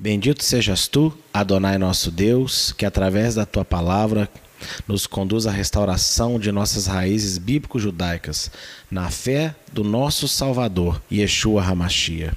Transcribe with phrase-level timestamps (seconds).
[0.00, 4.30] Bendito sejas tu, Adonai nosso Deus, que através da tua palavra
[4.88, 8.50] nos conduz à restauração de nossas raízes bíblico-judaicas,
[8.90, 12.32] na fé do nosso Salvador, Yeshua Hamashia.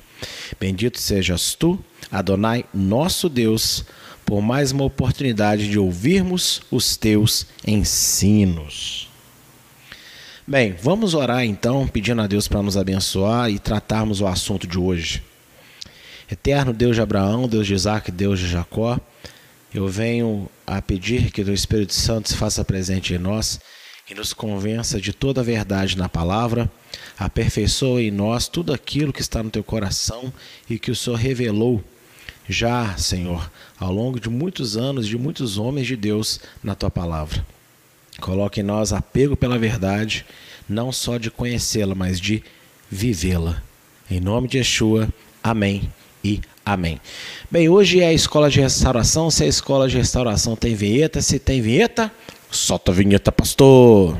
[0.59, 1.79] Bendito sejas tu,
[2.11, 3.85] Adonai nosso Deus,
[4.25, 9.07] por mais uma oportunidade de ouvirmos os teus ensinos.
[10.45, 14.77] Bem, vamos orar então, pedindo a Deus para nos abençoar e tratarmos o assunto de
[14.77, 15.23] hoje.
[16.33, 18.99] Eterno Deus de Abraão, Deus de Isaac, Deus de Jacó,
[19.71, 23.59] eu venho a pedir que o Espírito Santo se faça presente em nós
[24.09, 26.69] e nos convença de toda a verdade na palavra,
[27.19, 30.33] aperfeiçoe em nós tudo aquilo que está no teu coração
[30.67, 31.83] e que o Senhor revelou
[32.49, 37.45] já, Senhor, ao longo de muitos anos, de muitos homens de Deus na tua palavra.
[38.19, 40.25] Coloque em nós apego pela verdade,
[40.67, 42.43] não só de conhecê-la, mas de
[42.89, 43.61] vivê-la.
[44.09, 45.07] Em nome de Yeshua,
[45.43, 45.91] amém
[46.23, 46.99] e amém.
[47.51, 49.29] Bem, hoje é a escola de restauração.
[49.29, 52.11] Se a escola de restauração tem vinheta, se tem vinheta,
[52.49, 54.17] solta a vinheta, pastor.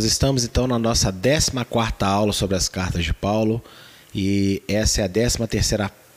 [0.00, 1.50] Nós estamos então na nossa 14
[2.00, 3.62] aula sobre as cartas de Paulo
[4.14, 5.36] e essa é a 13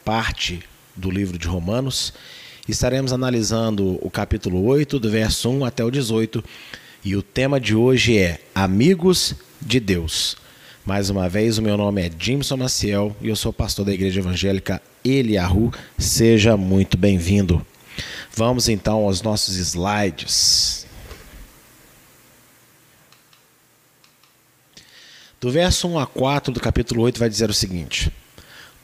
[0.05, 0.61] parte
[0.95, 2.13] do livro de Romanos.
[2.65, 6.41] Estaremos analisando o capítulo 8, do verso 1 até o 18,
[7.03, 10.37] e o tema de hoje é Amigos de Deus.
[10.85, 14.21] Mais uma vez, o meu nome é Jimson Maciel e eu sou pastor da Igreja
[14.21, 15.73] Evangélica Eliahu.
[15.97, 17.61] Seja muito bem-vindo.
[18.33, 20.82] Vamos então aos nossos slides.
[25.43, 28.09] Do verso 1 a 4 do capítulo 8 vai dizer o seguinte: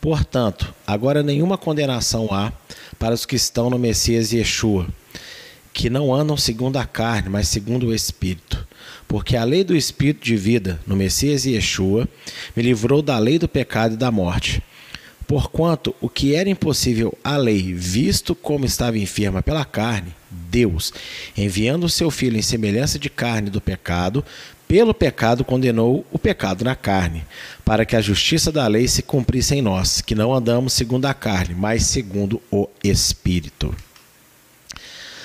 [0.01, 2.51] Portanto, agora nenhuma condenação há
[2.99, 4.85] para os que estão no Messias Yeshua,
[5.71, 8.67] que não andam segundo a carne, mas segundo o Espírito.
[9.07, 12.05] Porque a lei do Espírito de vida no Messias Yeshua
[12.53, 14.61] me livrou da lei do pecado e da morte.
[15.25, 20.91] Porquanto o que era impossível à lei, visto como estava enferma pela carne, Deus,
[21.37, 24.25] enviando o seu Filho em semelhança de carne do pecado,
[24.69, 27.25] pelo pecado condenou o pecado na carne,
[27.65, 31.13] para que a justiça da lei se cumprisse em nós, que não andamos segundo a
[31.13, 33.75] carne, mas segundo o Espírito.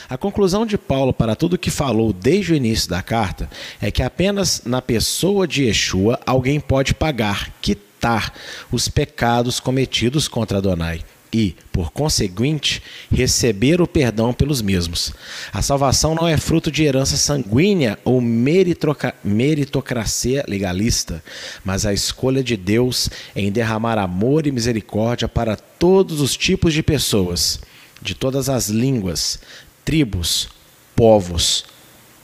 [0.08, 3.50] A conclusão de Paulo para tudo o que falou desde o início da carta
[3.82, 8.32] é que apenas na pessoa de Yeshua alguém pode pagar, quitar
[8.72, 11.04] os pecados cometidos contra Adonai
[11.34, 12.80] e, por conseguinte,
[13.10, 15.12] receber o perdão pelos mesmos.
[15.52, 21.20] A salvação não é fruto de herança sanguínea ou meritocracia legalista,
[21.64, 26.84] mas a escolha de Deus em derramar amor e misericórdia para todos os tipos de
[26.84, 27.58] pessoas,
[28.00, 29.40] de todas as línguas,
[29.84, 30.48] tribos,
[30.94, 31.64] povos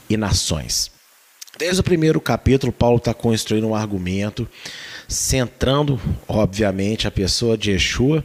[0.09, 0.89] e nações.
[1.59, 4.47] Desde o primeiro capítulo, Paulo está construindo um argumento,
[5.05, 5.99] centrando,
[6.29, 8.23] obviamente, a pessoa de Yeshua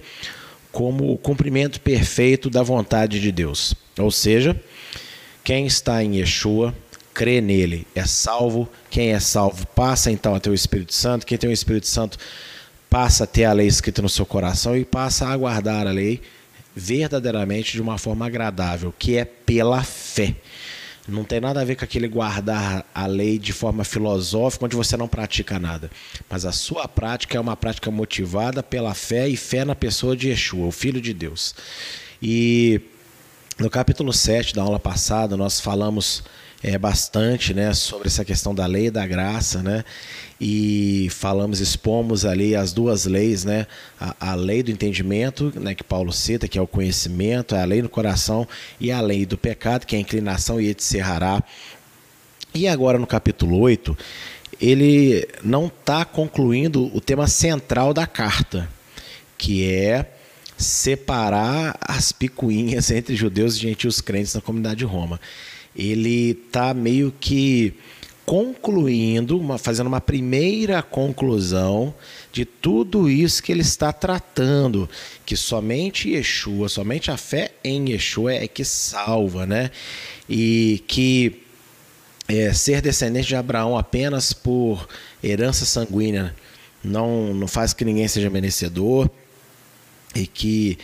[0.76, 3.74] como o cumprimento perfeito da vontade de Deus.
[3.98, 4.54] Ou seja,
[5.42, 6.74] quem está em Yeshua,
[7.14, 8.68] crê nele, é salvo.
[8.90, 11.24] Quem é salvo passa então a ter o Espírito Santo.
[11.24, 12.18] Quem tem o Espírito Santo
[12.90, 16.20] passa a ter a lei escrita no seu coração e passa a aguardar a lei
[16.74, 20.36] verdadeiramente de uma forma agradável, que é pela fé.
[21.08, 24.96] Não tem nada a ver com aquele guardar a lei de forma filosófica, onde você
[24.96, 25.90] não pratica nada.
[26.28, 30.28] Mas a sua prática é uma prática motivada pela fé e fé na pessoa de
[30.28, 31.54] Yeshua, o Filho de Deus.
[32.20, 32.80] E
[33.58, 36.24] no capítulo 7 da aula passada, nós falamos
[36.62, 39.84] é, bastante né, sobre essa questão da lei e da graça, né?
[40.40, 43.66] E falamos, expomos ali as duas leis, né?
[43.98, 47.80] A, a, lei do entendimento, né, que Paulo cita, que é o conhecimento, a lei
[47.80, 48.46] do coração,
[48.78, 51.42] e a lei do pecado, que é a inclinação e etcerrará.
[52.54, 53.96] E agora no capítulo 8,
[54.60, 58.68] ele não está concluindo o tema central da carta,
[59.38, 60.12] que é
[60.58, 65.18] separar as picuinhas entre judeus e gentios crentes na comunidade de Roma
[65.76, 67.74] ele está meio que
[68.26, 71.94] concluindo, uma, fazendo uma primeira conclusão
[72.32, 74.90] de tudo isso que ele está tratando,
[75.24, 79.70] que somente Yeshua, somente a fé em Yeshua é que salva, né?
[80.28, 81.40] E que
[82.26, 84.88] é, ser descendente de Abraão apenas por
[85.22, 86.34] herança sanguínea
[86.82, 89.08] não, não faz que ninguém seja merecedor
[90.16, 90.78] e que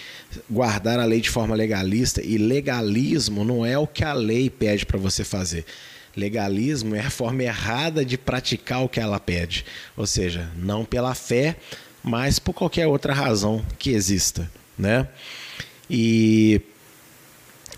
[0.49, 4.87] guardar a lei de forma legalista e legalismo não é o que a lei pede
[4.87, 5.65] para você fazer.
[6.17, 9.65] Legalismo é a forma errada de praticar o que ela pede,
[9.97, 11.57] ou seja, não pela fé,
[12.03, 15.09] mas por qualquer outra razão que exista, né?
[15.89, 16.61] E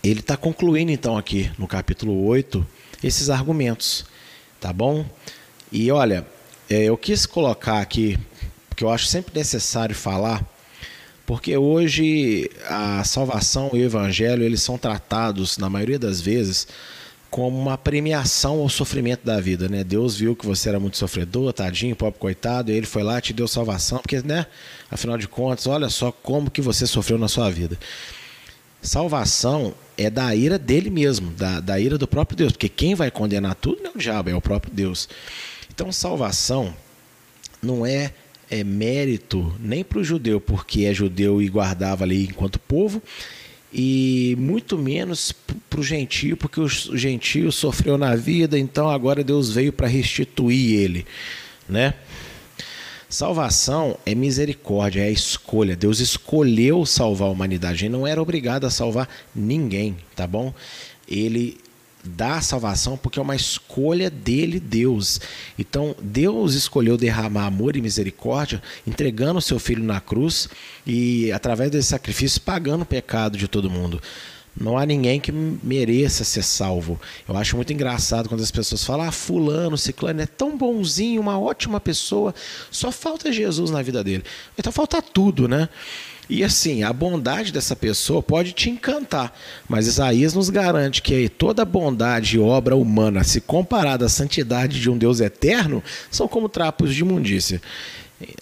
[0.02, 2.66] ele está concluindo então aqui no capítulo 8
[3.02, 4.04] esses argumentos,
[4.60, 5.04] tá bom?
[5.70, 6.26] E olha,
[6.68, 8.18] é, eu quis colocar aqui,
[8.68, 10.44] porque eu acho sempre necessário falar,
[11.26, 16.66] porque hoje a salvação e o evangelho, eles são tratados, na maioria das vezes,
[17.34, 19.82] como uma premiação ao sofrimento da vida, né?
[19.82, 23.22] Deus viu que você era muito sofredor, tadinho, pobre coitado, e ele foi lá e
[23.22, 24.46] te deu salvação, porque, né?
[24.88, 27.76] Afinal de contas, olha só como que você sofreu na sua vida.
[28.80, 33.10] Salvação é da ira dele mesmo, da, da ira do próprio Deus, porque quem vai
[33.10, 35.08] condenar tudo não é o diabo, é o próprio Deus.
[35.74, 36.72] Então, salvação
[37.60, 38.14] não é
[38.48, 43.02] é, mérito nem para o judeu, porque é judeu e guardava ali enquanto povo,
[43.76, 45.32] e muito menos
[45.68, 50.78] para o gentio, porque o gentio sofreu na vida, então agora Deus veio para restituir
[50.78, 51.04] ele,
[51.68, 51.94] né?
[53.08, 55.76] Salvação é misericórdia, é escolha.
[55.76, 60.54] Deus escolheu salvar a humanidade, ele não era obrigado a salvar ninguém, tá bom?
[61.08, 61.58] Ele
[62.04, 65.20] da salvação porque é uma escolha dele, Deus.
[65.58, 70.48] Então, Deus escolheu derramar amor e misericórdia, entregando o seu filho na cruz
[70.86, 74.00] e, através desse sacrifício, pagando o pecado de todo mundo.
[74.58, 77.00] Não há ninguém que mereça ser salvo.
[77.28, 81.38] Eu acho muito engraçado quando as pessoas falam: ah, Fulano, Ciclano é tão bonzinho, uma
[81.38, 82.32] ótima pessoa,
[82.70, 84.22] só falta Jesus na vida dele.
[84.56, 85.68] Então falta tudo, né?
[86.28, 89.36] E assim, a bondade dessa pessoa pode te encantar,
[89.68, 94.88] mas Isaías nos garante que toda bondade e obra humana, se comparada à santidade de
[94.88, 97.60] um Deus eterno, são como trapos de imundícia.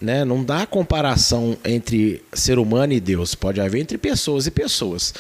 [0.01, 0.25] Né?
[0.25, 5.13] Não dá comparação entre ser humano e Deus, pode haver entre pessoas e pessoas.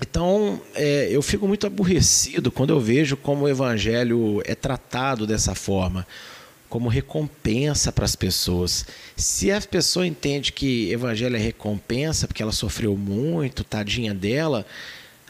[0.00, 5.54] Então, é, eu fico muito aborrecido quando eu vejo como o evangelho é tratado dessa
[5.54, 6.06] forma
[6.68, 8.86] como recompensa para as pessoas.
[9.16, 14.66] Se a pessoa entende que evangelho é recompensa porque ela sofreu muito, tadinha dela,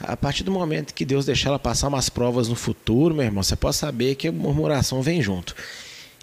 [0.01, 3.43] a partir do momento que Deus deixar ela passar umas provas no futuro, meu irmão,
[3.43, 5.55] você pode saber que a murmuração vem junto.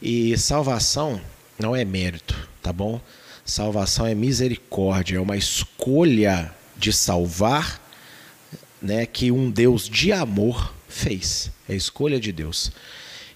[0.02, 1.20] E salvação
[1.60, 3.00] não é mérito, tá bom?
[3.46, 7.82] Salvação é misericórdia, é uma escolha de salvar,
[8.82, 11.52] né, que um Deus de amor fez.
[11.68, 12.72] É a escolha de Deus.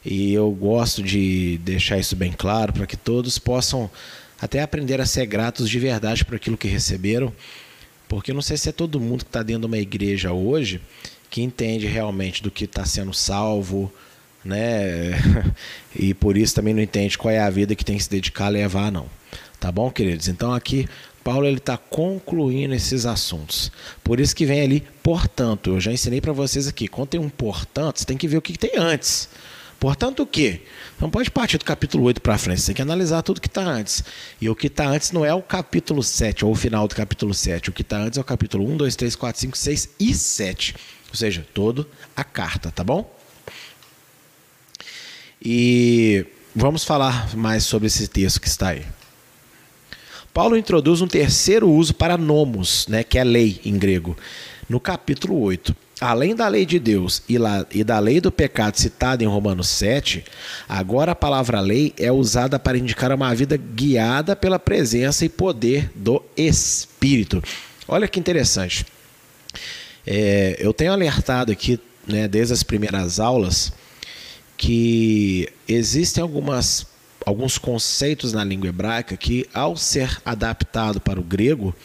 [0.06, 3.90] E eu gosto de deixar isso bem claro para que todos possam
[4.42, 7.34] até aprender a ser gratos de verdade por aquilo que receberam,
[8.07, 10.81] porque eu não sei se é todo mundo que está dentro de uma igreja hoje
[11.30, 13.92] que entende realmente do que está sendo salvo,
[14.44, 15.12] né?
[15.96, 18.46] e por isso também não entende qual é a vida que tem que se dedicar
[18.46, 19.07] a levar, não.
[19.60, 20.28] Tá bom, queridos?
[20.28, 20.88] Então aqui
[21.24, 23.72] Paulo ele está concluindo esses assuntos.
[24.04, 25.72] Por isso que vem ali, portanto.
[25.72, 26.88] Eu já ensinei para vocês aqui.
[26.88, 29.30] Quando tem um portanto, você tem que ver o que, que tem antes.
[29.79, 30.61] Portanto, o quê?
[30.99, 33.61] Não pode partir do capítulo 8 para frente, você tem que analisar tudo que está
[33.61, 34.03] antes.
[34.41, 37.33] E o que está antes não é o capítulo 7 ou o final do capítulo
[37.33, 37.69] 7.
[37.69, 40.75] O que está antes é o capítulo 1, 2, 3, 4, 5, 6 e 7.
[41.09, 43.09] Ou seja, todo a carta, tá bom?
[45.41, 48.85] E vamos falar mais sobre esse texto que está aí.
[50.33, 54.15] Paulo introduz um terceiro uso para nomos, né, que é lei em grego,
[54.67, 59.27] no capítulo 8 além da lei de Deus e da lei do pecado citada em
[59.27, 60.24] Romanos 7,
[60.68, 65.91] agora a palavra lei é usada para indicar uma vida guiada pela presença e poder
[65.94, 67.44] do Espírito.
[67.88, 68.86] Olha que interessante.
[70.08, 73.74] É, eu tenho alertado aqui, né, desde as primeiras aulas,
[74.58, 76.88] que existem algumas,
[77.25, 81.75] alguns conceitos na língua hebraica que, ao ser adaptado para o grego,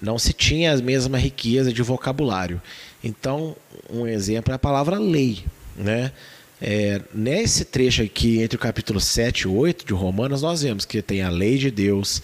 [0.00, 2.60] não se tinha a mesma riqueza de vocabulário.
[3.02, 3.56] Então,
[3.90, 5.44] um exemplo é a palavra lei.
[5.76, 6.12] Né?
[6.60, 11.00] É, nesse trecho aqui, entre o capítulo 7 e 8 de Romanos, nós vemos que
[11.02, 12.22] tem a lei de Deus,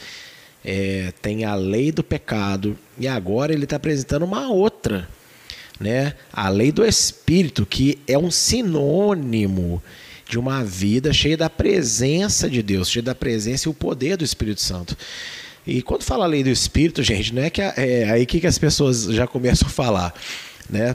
[0.65, 5.09] é, tem a lei do pecado, e agora ele está apresentando uma outra,
[5.79, 6.15] né?
[6.33, 9.83] a lei do Espírito, que é um sinônimo
[10.29, 14.25] de uma vida cheia da presença de Deus, cheia da presença e o poder do
[14.25, 14.97] Espírito Santo.
[15.67, 18.59] E quando fala lei do espírito, gente, não é que é aí que, que as
[18.59, 20.15] pessoas já começam a falar,
[20.69, 20.95] né?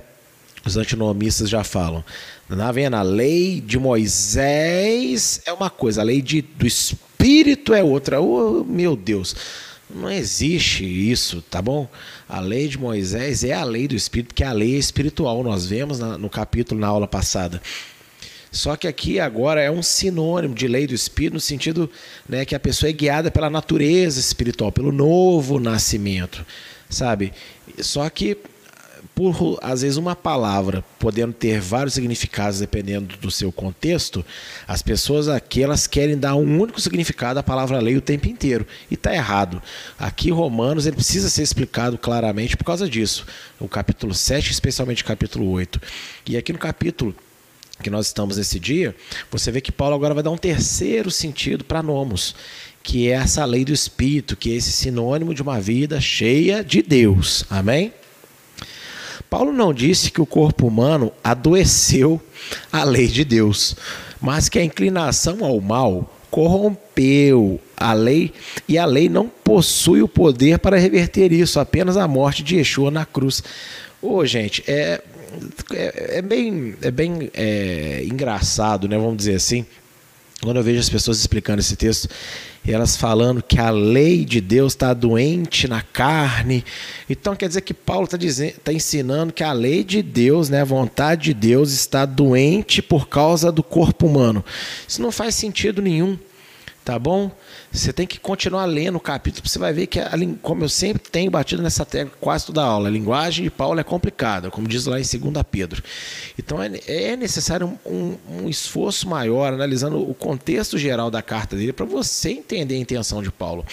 [0.66, 2.04] Os antinomistas já falam.
[2.48, 7.84] Na vendo, a lei de Moisés é uma coisa, a lei de, do espírito é
[7.84, 8.22] outra.
[8.22, 9.36] Oh, meu Deus.
[9.90, 11.90] Não existe isso, tá bom?
[12.28, 15.44] A lei de Moisés é a lei do espírito, que é a lei espiritual.
[15.44, 17.60] Nós vemos na, no capítulo na aula passada.
[18.52, 21.90] Só que aqui agora é um sinônimo de lei do Espírito, no sentido
[22.28, 26.46] né, que a pessoa é guiada pela natureza espiritual, pelo novo nascimento,
[26.90, 27.32] sabe?
[27.80, 28.38] Só que
[29.16, 34.26] por às vezes uma palavra podendo ter vários significados dependendo do seu contexto,
[34.68, 38.66] as pessoas aqui elas querem dar um único significado à palavra lei o tempo inteiro
[38.90, 39.62] e está errado.
[39.98, 43.26] Aqui Romanos ele precisa ser explicado claramente por causa disso.
[43.60, 45.82] O capítulo 7, especialmente o capítulo 8.
[46.26, 47.14] E aqui no capítulo
[47.82, 48.96] que nós estamos nesse dia,
[49.32, 52.36] você vê que Paulo agora vai dar um terceiro sentido para nomos,
[52.84, 56.82] que é essa lei do espírito, que é esse sinônimo de uma vida cheia de
[56.82, 57.44] Deus.
[57.50, 57.94] Amém?
[59.30, 62.20] Paulo não disse que o corpo humano adoeceu
[62.72, 63.76] a lei de Deus,
[64.20, 68.34] mas que a inclinação ao mal corrompeu a lei
[68.68, 72.92] e a lei não possui o poder para reverter isso, apenas a morte de Yeshua
[72.92, 73.44] na cruz.
[74.02, 75.02] Ô, oh, gente, é,
[75.74, 78.98] é, é, bem, é bem é, engraçado, né?
[78.98, 79.66] Vamos dizer assim,
[80.42, 82.10] quando eu vejo as pessoas explicando esse texto,
[82.68, 86.64] elas falando que a lei de Deus está doente na carne.
[87.10, 88.18] Então quer dizer que Paulo está
[88.64, 93.08] tá ensinando que a lei de Deus, né, a vontade de Deus, está doente por
[93.08, 94.44] causa do corpo humano.
[94.88, 96.18] Isso não faz sentido nenhum
[96.90, 97.32] tá bom?
[97.72, 100.12] Você tem que continuar lendo o capítulo, você vai ver que, a,
[100.42, 103.84] como eu sempre tenho batido nessa tecla quase toda aula, a linguagem de Paulo é
[103.84, 105.84] complicada, como diz lá em 2 Pedro.
[106.38, 111.56] Então é, é necessário um, um, um, esforço maior, analisando o contexto geral da carta
[111.56, 113.64] dele, para você entender a intenção de Paulo.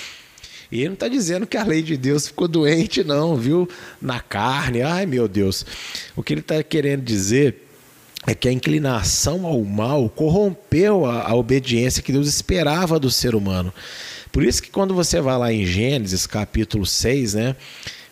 [0.70, 3.68] E ele não está dizendo que a lei de Deus ficou doente, não, viu?
[4.02, 5.64] Na carne, ai meu Deus.
[6.14, 7.65] O que ele está querendo dizer
[8.26, 13.34] é que a inclinação ao mal corrompeu a, a, obediência que Deus esperava do ser
[13.34, 13.72] humano.
[14.32, 17.56] Por isso que quando você vai lá em Gênesis capítulo 6, né,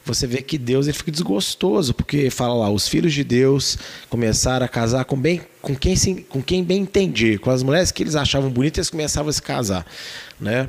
[0.04, 3.76] você vê que Deus ele fica desgostoso, porque fala lá, os filhos de Deus
[4.08, 5.96] começaram a casar com, bem, com, quem,
[6.28, 9.42] com quem bem entendia, com as mulheres que eles achavam bonitas, eles começavam a se
[9.42, 9.84] casar.
[10.38, 10.68] Né?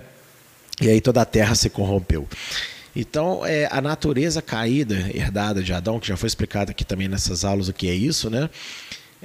[0.82, 2.28] E aí toda a terra se corrompeu.
[2.96, 7.44] Então, é, a natureza caída, herdada de Adão, que já foi explicado aqui também nessas
[7.44, 8.50] aulas o que é isso, né?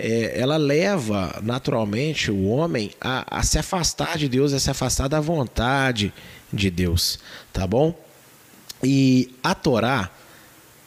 [0.01, 5.09] É, ela leva naturalmente o homem a, a se afastar de Deus, a se afastar
[5.09, 6.13] da vontade
[6.53, 7.19] de Deus,
[7.53, 7.95] tá bom?
[8.83, 10.11] E a Torá,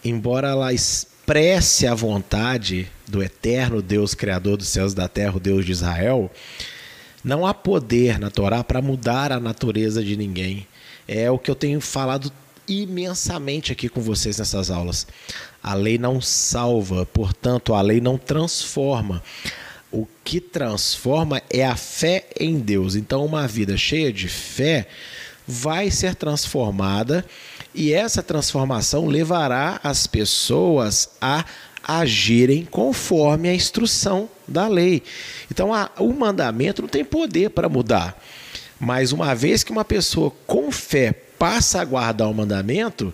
[0.03, 5.39] embora ela expresse a vontade do eterno Deus, Criador dos céus e da terra, o
[5.39, 6.31] Deus de Israel,
[7.23, 10.67] não há poder na Torá para mudar a natureza de ninguém.
[11.07, 12.31] É o que eu tenho falado
[12.67, 15.05] imensamente aqui com vocês nessas aulas.
[15.63, 19.23] A lei não salva, portanto, a lei não transforma.
[19.89, 22.95] O que transforma é a fé em Deus.
[22.95, 24.87] Então, uma vida cheia de fé
[25.47, 27.25] vai ser transformada
[27.73, 31.45] e essa transformação levará as pessoas a
[31.85, 35.03] agirem conforme a instrução da lei.
[35.49, 38.21] Então, o mandamento não tem poder para mudar.
[38.79, 43.13] Mas uma vez que uma pessoa com fé passa a guardar o mandamento,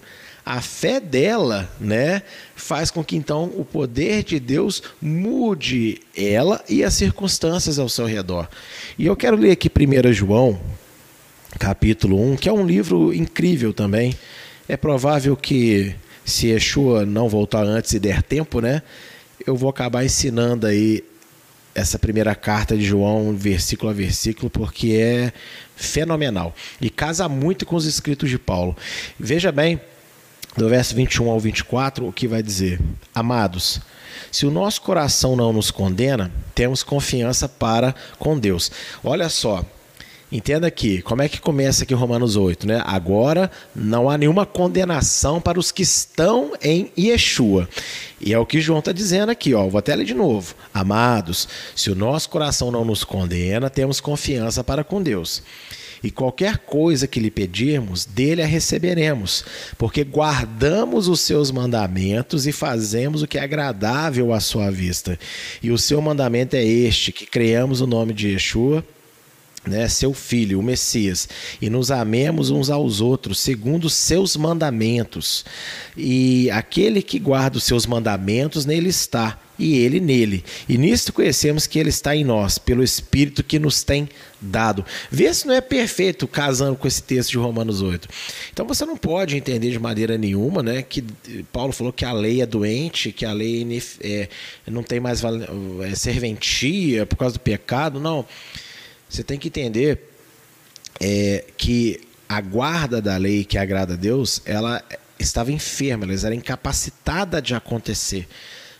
[0.49, 2.23] a fé dela, né,
[2.55, 8.07] faz com que então o poder de Deus mude ela e as circunstâncias ao seu
[8.07, 8.49] redor.
[8.97, 10.59] E eu quero ler aqui 1 João,
[11.59, 14.17] capítulo 1, que é um livro incrível também.
[14.67, 18.81] É provável que se Yeshua não voltar antes e der tempo, né,
[19.45, 21.03] eu vou acabar ensinando aí
[21.75, 25.31] essa primeira carta de João, versículo a versículo, porque é
[25.75, 28.75] fenomenal e casa muito com os escritos de Paulo.
[29.19, 29.79] Veja bem,
[30.55, 32.79] do verso 21 ao 24, o que vai dizer:
[33.13, 33.81] Amados,
[34.31, 38.71] se o nosso coração não nos condena, temos confiança para com Deus.
[39.03, 39.63] Olha só,
[40.31, 42.83] Entenda aqui, como é que começa aqui Romanos 8, né?
[42.85, 47.67] Agora não há nenhuma condenação para os que estão em Yeshua.
[48.21, 49.67] E é o que João está dizendo aqui, ó.
[49.67, 50.53] Vou até ler de novo.
[50.71, 55.41] Amados, se o nosso coração não nos condena, temos confiança para com Deus.
[56.03, 59.43] E qualquer coisa que lhe pedirmos, dele a receberemos,
[59.77, 65.19] porque guardamos os seus mandamentos e fazemos o que é agradável à sua vista.
[65.61, 68.83] E o seu mandamento é este: que creamos o nome de Yeshua
[69.65, 71.27] né, seu filho, o Messias,
[71.61, 75.45] e nos amemos uns aos outros, segundo os seus mandamentos.
[75.97, 80.43] E aquele que guarda os seus mandamentos, nele está, e ele nele.
[80.67, 84.07] E nisto conhecemos que ele está em nós, pelo Espírito que nos tem
[84.39, 84.85] dado.
[85.11, 88.07] Vê se não é perfeito casando com esse texto de Romanos 8.
[88.53, 91.03] Então você não pode entender de maneira nenhuma né, que
[91.51, 93.67] Paulo falou que a lei é doente, que a lei
[94.01, 94.29] é,
[94.65, 97.99] não tem mais é, serventia por causa do pecado.
[97.99, 98.25] Não.
[99.09, 100.11] Você tem que entender
[100.99, 104.83] é, que a guarda da lei que agrada a Deus, ela
[105.17, 108.27] estava enferma, ela era incapacitada de acontecer.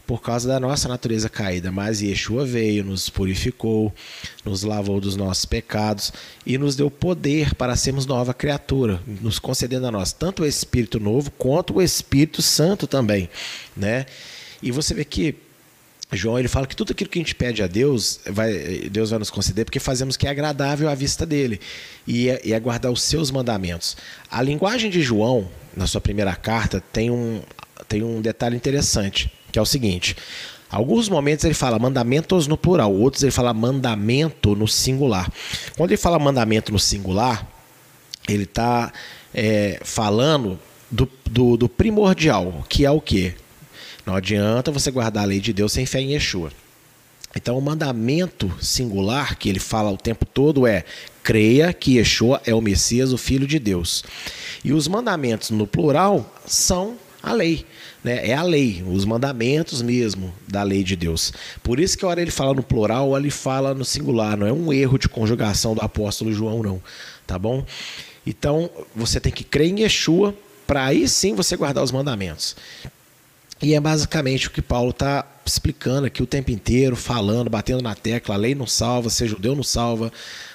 [0.09, 3.93] por causa da nossa natureza caída, mas Yeshua veio, nos purificou,
[4.43, 6.11] nos lavou dos nossos pecados
[6.43, 10.99] e nos deu poder para sermos nova criatura, nos concedendo a nós tanto o Espírito
[10.99, 13.29] novo quanto o Espírito Santo também,
[13.77, 14.07] né?
[14.63, 15.35] E você vê que
[16.11, 18.51] João ele fala que tudo aquilo que a gente pede a Deus, vai,
[18.91, 21.59] Deus vai nos conceder porque fazemos que é agradável à vista dele
[22.07, 23.95] e é, e é guardar os seus mandamentos.
[24.29, 25.47] A linguagem de João,
[25.77, 27.41] na sua primeira carta, tem um,
[27.87, 30.15] tem um detalhe interessante, que é o seguinte.
[30.69, 35.31] Alguns momentos ele fala mandamentos no plural, outros ele fala mandamento no singular.
[35.77, 37.47] Quando ele fala mandamento no singular,
[38.27, 38.91] ele está
[39.33, 43.33] é, falando do, do, do primordial, que é o quê?
[44.05, 46.51] Não adianta você guardar a lei de Deus sem fé em Yeshua.
[47.35, 50.83] Então, o mandamento singular que ele fala o tempo todo é:
[51.21, 54.03] creia que Yeshua é o Messias, o Filho de Deus.
[54.63, 57.65] E os mandamentos no plural são a lei.
[58.03, 58.29] Né?
[58.29, 61.31] É a lei, os mandamentos mesmo da lei de Deus.
[61.61, 64.35] Por isso que a hora ele fala no plural, ele fala no singular.
[64.35, 66.81] Não é um erro de conjugação do apóstolo João, não.
[67.27, 67.63] Tá bom?
[68.25, 70.33] Então, você tem que crer em Yeshua
[70.65, 72.55] para aí sim você guardar os mandamentos.
[73.61, 77.93] E é basicamente o que Paulo está explicando aqui o tempo inteiro, falando, batendo na
[77.93, 80.13] tecla, a lei não salva, ser judeu não salva,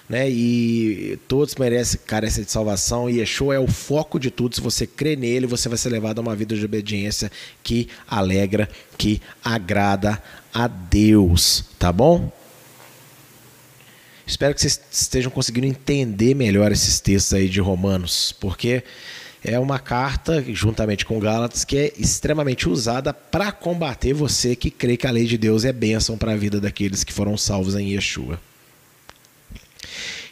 [0.08, 0.28] né?
[0.30, 4.54] E todos merecem, carecem de salvação, e Yeshua é o foco de tudo.
[4.54, 7.30] Se você crê nele, você vai ser levado a uma vida de obediência
[7.62, 12.32] que alegra, que agrada a Deus, tá bom?
[14.26, 18.82] Espero que vocês estejam conseguindo entender melhor esses textos aí de Romanos, porque
[19.44, 24.96] é uma carta, juntamente com Gálatas, que é extremamente usada para combater você que crê
[24.96, 27.92] que a lei de Deus é bênção para a vida daqueles que foram salvos em
[27.92, 28.40] Yeshua.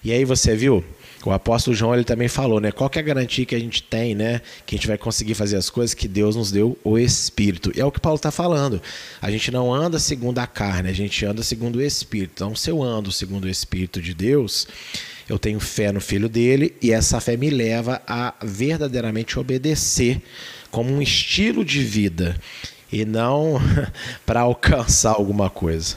[0.02, 0.82] E aí você viu?
[1.24, 2.72] O apóstolo João ele também falou, né?
[2.72, 4.40] Qual que é a garantia que a gente tem, né?
[4.66, 7.70] Que a gente vai conseguir fazer as coisas que Deus nos deu o Espírito.
[7.76, 8.82] E é o que Paulo está falando.
[9.20, 12.32] A gente não anda segundo a carne, a gente anda segundo o Espírito.
[12.34, 14.66] Então, se eu ando segundo o Espírito de Deus,
[15.32, 20.20] eu tenho fé no Filho dele e essa fé me leva a verdadeiramente obedecer
[20.70, 22.38] como um estilo de vida
[22.92, 23.58] e não
[24.26, 25.96] para alcançar alguma coisa.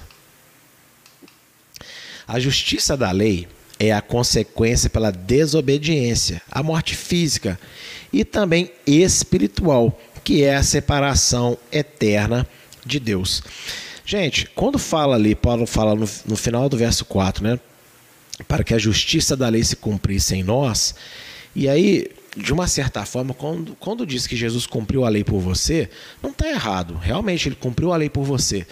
[2.26, 3.46] A justiça da lei
[3.78, 7.60] é a consequência pela desobediência, a morte física
[8.14, 12.48] e também espiritual, que é a separação eterna
[12.86, 13.44] de Deus.
[14.06, 17.60] Gente, quando fala ali, Paulo fala no, no final do verso 4, né?
[18.48, 20.96] Para que a justiça da lei se cumprisse em nós.
[21.56, 25.40] E aí, de uma certa forma, quando, quando diz que Jesus cumpriu a lei por
[25.40, 25.90] você,
[26.22, 26.98] não está errado.
[27.02, 28.66] Realmente, ele cumpriu a lei por você.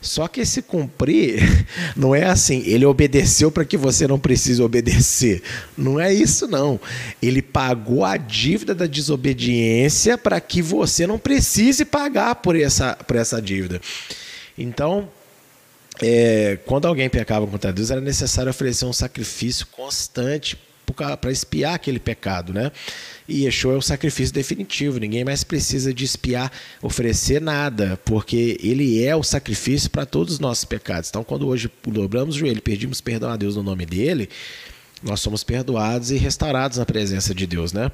[0.00, 5.42] Só que esse cumprir não é assim, ele obedeceu para que você não precise obedecer.
[5.76, 6.78] Não é isso, não.
[7.20, 13.16] Ele pagou a dívida da desobediência para que você não precise pagar por essa, por
[13.16, 13.80] essa dívida.
[14.56, 15.08] Então,
[16.02, 20.58] é, quando alguém pecava contra Deus, era necessário oferecer um sacrifício constante
[21.20, 22.70] para espiar aquele pecado, né?
[23.28, 29.04] E Yeshua é o sacrifício definitivo, ninguém mais precisa de espiar, oferecer nada, porque ele
[29.04, 31.08] é o sacrifício para todos os nossos pecados.
[31.08, 34.28] Então, quando hoje dobramos o joelho pedimos perdão a Deus no nome dele,
[35.02, 37.90] nós somos perdoados e restaurados na presença de Deus, né?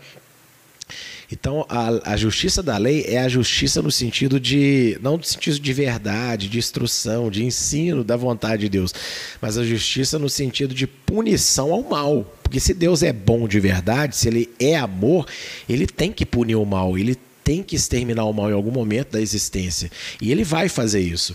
[1.32, 5.58] Então, a, a, justiça da lei é a justiça no sentido de, não no sentido
[5.58, 8.94] de verdade, de instrução, de ensino da vontade de Deus,
[9.40, 12.30] mas a justiça no sentido de punição ao mal.
[12.42, 15.26] Porque se Deus é bom de verdade, se ele é amor,
[15.66, 19.12] ele tem que punir o mal, ele tem que exterminar o mal em algum momento
[19.12, 19.90] da existência.
[20.20, 21.34] E ele vai fazer isso.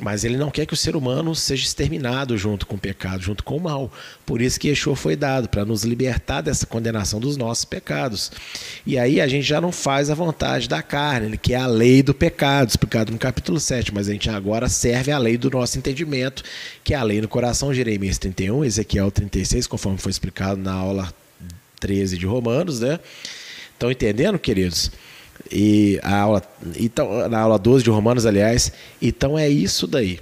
[0.00, 3.42] Mas ele não quer que o ser humano seja exterminado junto com o pecado, junto
[3.42, 3.90] com o mal.
[4.26, 8.30] Por isso que Yeshua foi dado, para nos libertar dessa condenação dos nossos pecados.
[8.84, 12.02] E aí a gente já não faz a vontade da carne, que é a lei
[12.02, 13.94] do pecado, explicado no capítulo 7.
[13.94, 16.42] Mas a gente agora serve a lei do nosso entendimento,
[16.84, 21.12] que é a lei do coração, Jeremias 31, Ezequiel 36, conforme foi explicado na aula
[21.80, 23.00] 13 de Romanos, né?
[23.72, 24.90] Estão entendendo, queridos?
[25.50, 26.42] E a aula,
[26.78, 28.72] então, na aula 12 de Romanos, aliás.
[29.00, 30.20] Então é isso daí.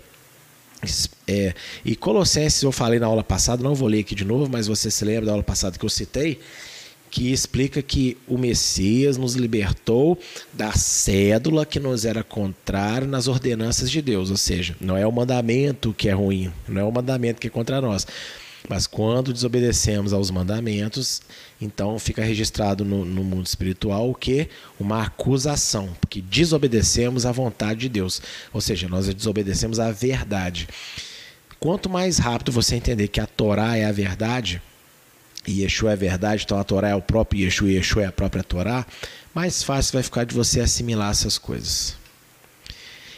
[1.27, 4.67] É, e Colossenses, eu falei na aula passada, não vou ler aqui de novo, mas
[4.67, 6.39] você se lembra da aula passada que eu citei,
[7.11, 10.19] que explica que o Messias nos libertou
[10.53, 15.13] da cédula que nos era contrária nas ordenanças de Deus, ou seja, não é o
[15.13, 18.07] mandamento que é ruim, não é o mandamento que é contra nós,
[18.69, 21.21] mas quando desobedecemos aos mandamentos,
[21.61, 24.49] então fica registrado no, no, mundo espiritual o que?
[24.81, 28.23] Uma acusação, porque desobedecemos à vontade de Deus.
[28.53, 30.67] Ou seja, nós desobedecemos à verdade.
[31.61, 34.63] Quanto mais rápido você entender que a Torá é a verdade,
[35.47, 38.13] e Yeshua é verdade, então a Torá é o próprio Yeshua e Yeshua é a
[38.13, 38.87] própria Torá,
[39.35, 41.97] mais fácil vai ficar de você assimilar essas coisas.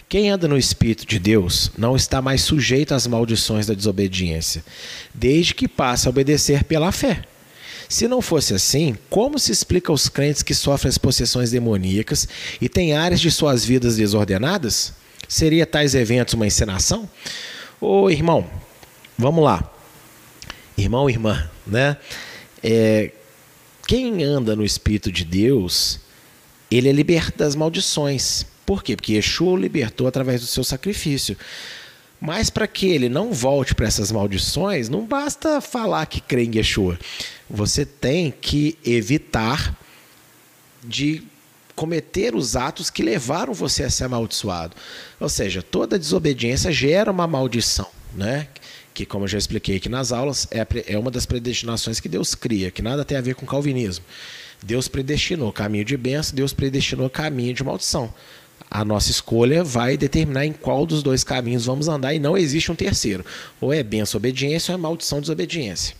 [0.08, 4.64] Quem anda no Espírito de Deus não está mais sujeito às maldições da desobediência,
[5.12, 7.24] desde que passe a obedecer pela fé.
[7.88, 12.28] Se não fosse assim, como se explica aos crentes que sofrem as possessões demoníacas
[12.60, 14.92] e têm áreas de suas vidas desordenadas?
[15.28, 17.08] Seria tais eventos uma encenação?
[17.80, 18.48] Ô irmão,
[19.18, 19.72] vamos lá.
[20.78, 21.96] Irmão, irmã, né?
[22.62, 23.10] É,
[23.86, 26.00] quem anda no Espírito de Deus,
[26.70, 28.46] ele é liberto das maldições.
[28.66, 28.96] Por quê?
[28.96, 31.36] Porque Yeshua o libertou através do seu sacrifício.
[32.20, 36.56] Mas para que ele não volte para essas maldições, não basta falar que crê em
[36.56, 36.98] Yeshua.
[37.48, 39.78] Você tem que evitar
[40.82, 41.22] de
[41.76, 44.74] cometer os atos que levaram você a ser amaldiçoado.
[45.20, 48.48] Ou seja, toda desobediência gera uma maldição, né?
[48.94, 52.34] Que, como eu já expliquei aqui nas aulas, é, é uma das predestinações que Deus
[52.34, 54.04] cria, que nada tem a ver com calvinismo.
[54.62, 58.12] Deus predestinou caminho de bênção, Deus predestinou caminho de maldição
[58.70, 62.70] a nossa escolha vai determinar em qual dos dois caminhos vamos andar e não existe
[62.70, 63.24] um terceiro.
[63.60, 65.94] Ou é benção, obediência, ou é maldição, desobediência.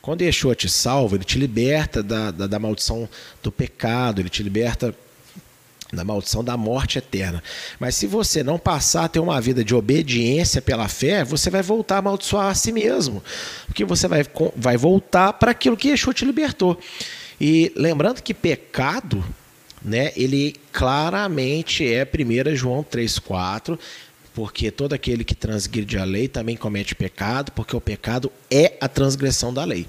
[0.00, 3.08] Quando Yeshua te salva, ele te liberta da, da, da maldição
[3.42, 4.94] do pecado, ele te liberta
[5.92, 7.42] da maldição da morte eterna.
[7.78, 11.62] Mas se você não passar a ter uma vida de obediência pela fé, você vai
[11.62, 13.22] voltar a amaldiçoar a si mesmo.
[13.66, 14.24] Porque você vai,
[14.56, 16.78] vai voltar para aquilo que Yeshua te libertou.
[17.40, 19.24] E lembrando que pecado
[19.86, 23.78] né, ele claramente é 1 João 3,4,
[24.34, 28.88] porque todo aquele que transgride a lei também comete pecado, porque o pecado é a
[28.88, 29.86] transgressão da lei.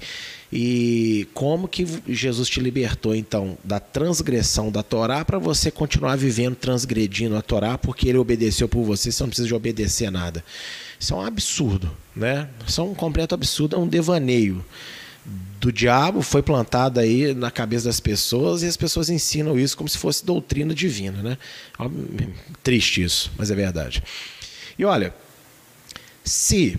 [0.50, 6.54] E como que Jesus te libertou então da transgressão da Torá para você continuar vivendo
[6.54, 10.42] transgredindo a Torá porque ele obedeceu por você, você não precisa de obedecer nada.
[10.98, 12.48] Isso é um absurdo, né?
[12.66, 14.64] Isso é um completo absurdo, é um devaneio
[15.60, 19.88] do diabo foi plantada aí na cabeça das pessoas e as pessoas ensinam isso como
[19.88, 21.38] se fosse doutrina divina, né?
[22.62, 24.02] Triste isso, mas é verdade.
[24.78, 25.14] E olha,
[26.24, 26.78] se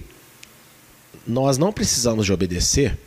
[1.28, 2.98] nós não precisamos de obedecer,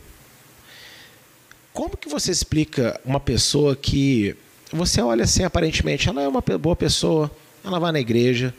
[1.73, 4.35] como que você explica uma pessoa que
[4.71, 7.31] você olha assim aparentemente, ela é uma boa pessoa,
[7.63, 8.53] ela vai na igreja,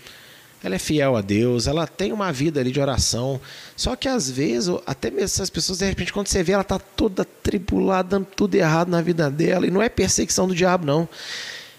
[0.65, 3.39] ela é fiel a Deus, ela tem uma vida ali de oração.
[3.77, 6.79] Só que às vezes, até mesmo essas pessoas, de repente, quando você vê, ela está
[6.79, 9.67] toda tribulada, dando tudo errado na vida dela.
[9.67, 11.07] E não é perseguição do diabo, não.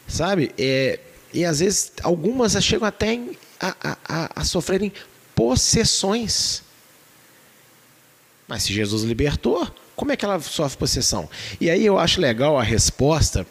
[0.08, 0.52] Sabe?
[0.56, 1.00] É,
[1.34, 3.20] e às vezes, algumas chegam até
[3.60, 4.94] a, a, a, a sofrerem
[5.34, 6.62] possessões.
[8.48, 11.28] Mas se Jesus libertou, como é que ela sofre possessão?
[11.60, 13.48] E aí eu acho legal a resposta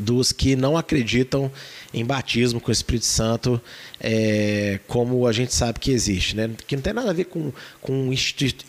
[0.00, 1.50] dos que não acreditam
[1.92, 3.60] em batismo com o Espírito Santo,
[4.00, 6.50] é, como a gente sabe que existe, né?
[6.66, 8.12] que não tem nada a ver com, com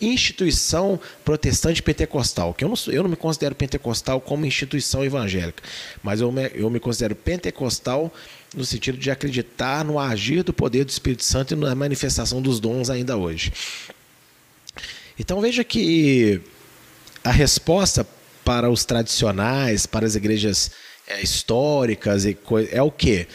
[0.00, 5.62] instituição protestante pentecostal, que eu não, eu não me considero pentecostal como instituição evangélica,
[6.02, 8.12] mas eu me, eu me considero pentecostal
[8.54, 12.60] no sentido de acreditar no agir do poder do Espírito Santo e na manifestação dos
[12.60, 13.52] dons ainda hoje.
[15.18, 16.40] Então veja que
[17.24, 18.06] a resposta
[18.44, 20.72] para os tradicionais, para as igrejas
[21.06, 22.72] é, históricas e coisas.
[22.72, 23.26] É o quê?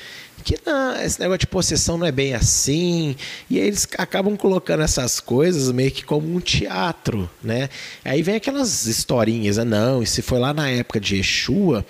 [0.47, 3.17] Que não, esse negócio de possessão não é bem assim.
[3.49, 7.67] E aí eles acabam colocando essas coisas meio que como um teatro, né?
[8.05, 9.65] Aí vem aquelas historinhas, né?
[9.65, 11.85] não, e se foi lá na época de Yeshua,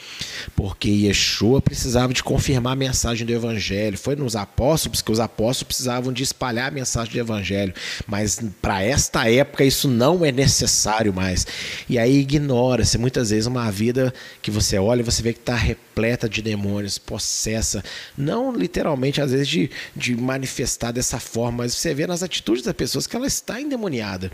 [0.56, 3.96] porque Yeshua precisava de confirmar a mensagem do evangelho.
[3.96, 7.76] Foi nos apóstolos, que os apóstolos precisavam de espalhar a mensagem do evangelho.
[8.08, 11.46] Mas para esta época isso não é necessário mais.
[11.88, 15.56] E aí ignora-se muitas vezes uma vida que você olha e você vê que está
[15.56, 17.84] repleta de demônios, possessa.
[18.18, 22.74] Não literalmente, às vezes, de, de manifestar dessa forma, mas você vê nas atitudes das
[22.74, 24.32] pessoas que ela está endemoniada.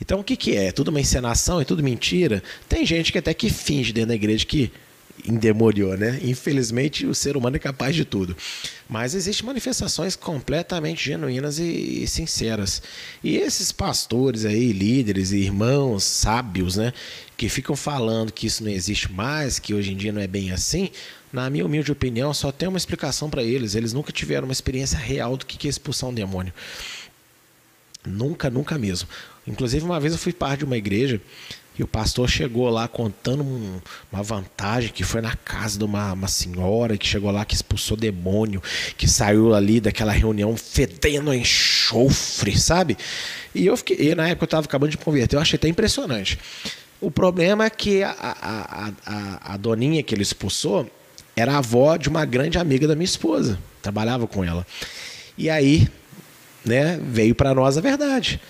[0.00, 0.66] Então, o que, que é?
[0.66, 0.72] é?
[0.72, 1.60] Tudo uma encenação?
[1.60, 2.42] É tudo mentira?
[2.68, 4.72] Tem gente que até que finge dentro da igreja que
[5.26, 6.18] endemoniou, né?
[6.22, 8.36] Infelizmente, o ser humano é capaz de tudo.
[8.88, 12.82] Mas existem manifestações completamente genuínas e, e, sinceras.
[13.22, 16.92] E esses pastores aí, líderes e irmãos sábios, né?
[17.36, 20.52] Que ficam falando que isso não existe mais, que hoje em dia não é bem
[20.52, 20.90] assim,
[21.32, 23.74] na minha humilde opinião, só tem uma explicação para eles.
[23.74, 26.52] Eles nunca tiveram uma experiência real do que é expulsar um demônio.
[28.04, 29.08] Nunca, nunca mesmo.
[29.46, 31.20] Inclusive, uma vez eu fui parte de uma igreja
[31.78, 33.80] e o pastor chegou lá contando um,
[34.12, 37.96] uma vantagem que foi na casa de uma, uma, senhora que chegou lá que expulsou
[37.96, 38.62] demônio,
[38.98, 42.98] que saiu ali daquela reunião fedendo enxofre, sabe?
[43.54, 46.38] E eu fiquei, e na época eu estava acabando de converter, eu achei até impressionante.
[47.00, 50.86] O problema é que a, a, a, a, doninha que ele expulsou
[51.40, 54.66] era avó de uma grande amiga da minha esposa, trabalhava com ela.
[55.36, 55.88] E aí,
[56.64, 58.40] né, veio para nós a verdade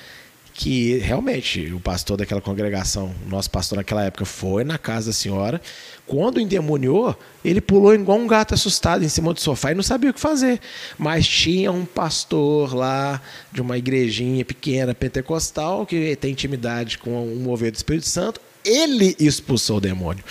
[0.61, 5.13] que realmente o pastor daquela congregação, o nosso pastor naquela época, foi na casa da
[5.15, 5.59] senhora.
[6.07, 10.11] Quando endemoniou, ele pulou igual um gato assustado em cima do sofá e não sabia
[10.11, 10.61] o que fazer.
[10.99, 17.37] Mas tinha um pastor lá de uma igrejinha pequena, pentecostal, que tem intimidade com o
[17.37, 18.39] mover do Espírito Santo.
[18.63, 20.23] Ele expulsou o demônio.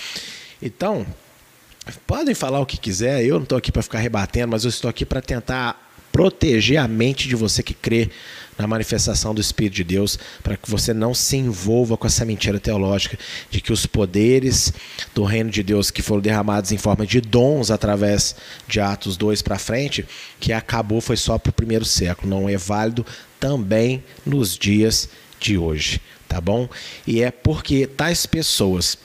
[0.62, 1.08] Então,
[2.06, 4.90] podem falar o que quiser, eu não estou aqui para ficar rebatendo, mas eu estou
[4.90, 8.10] aqui para tentar proteger a mente de você que crê
[8.58, 12.60] na manifestação do Espírito de Deus, para que você não se envolva com essa mentira
[12.60, 13.18] teológica
[13.50, 14.74] de que os poderes
[15.16, 18.36] do reino de Deus que foram derramados em forma de dons através
[18.68, 20.06] de Atos 2 para frente,
[20.42, 23.06] que acabou foi só para o primeiro século, não é válido
[23.40, 25.08] também nos dias
[25.40, 26.68] de hoje, tá bom?
[27.08, 28.98] E é porque tais pessoas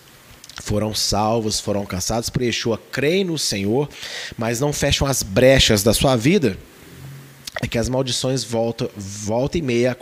[0.62, 3.88] foram salvos, foram alcançados por Yeshua, creem no Senhor,
[4.38, 6.56] mas não fecham as brechas da sua vida
[7.62, 9.96] é que as maldições voltam, volta e meia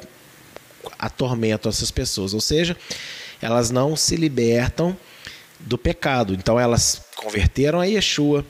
[0.98, 2.34] atormentam essas pessoas.
[2.34, 2.76] Ou seja,
[3.40, 4.96] elas não se libertam
[5.60, 6.34] do pecado.
[6.34, 8.44] Então elas converteram a Yeshua.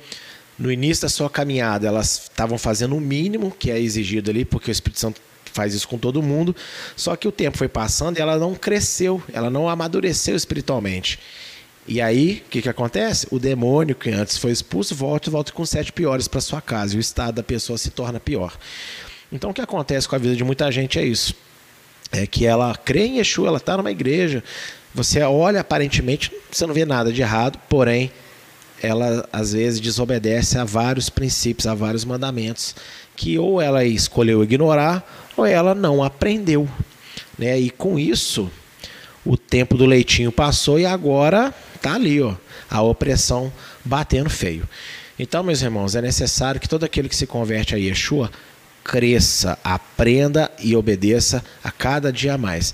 [0.59, 4.71] No início da sua caminhada, elas estavam fazendo o mínimo que é exigido ali, porque
[4.71, 6.55] o Espírito Santo faz isso com todo mundo.
[6.95, 11.19] Só que o tempo foi passando e ela não cresceu, ela não amadureceu espiritualmente.
[11.87, 13.27] E aí, o que, que acontece?
[13.31, 16.95] O demônio que antes foi expulso volta e volta com sete piores para sua casa.
[16.95, 18.57] E o estado da pessoa se torna pior.
[19.33, 21.35] Então, o que acontece com a vida de muita gente é isso.
[22.13, 24.45] É que ela crê em Yeshua, ela está numa igreja.
[24.95, 28.13] Você olha, aparentemente, você não vê nada de errado, porém,
[28.83, 32.77] ela às vezes desobedece a vários princípios, a vários mandamentos,
[33.17, 36.69] que ou ela escolheu ignorar, ou ela não aprendeu.
[37.39, 37.59] Né?
[37.59, 38.51] E com isso,
[39.25, 42.37] o tempo do leitinho passou e agora Está ali, ó,
[42.71, 43.53] a opressão
[43.85, 44.69] batendo feio.
[45.19, 48.31] Então, meus irmãos, é necessário que todo aquele que se converte a Yeshua
[48.85, 52.73] cresça, aprenda e obedeça a cada dia mais.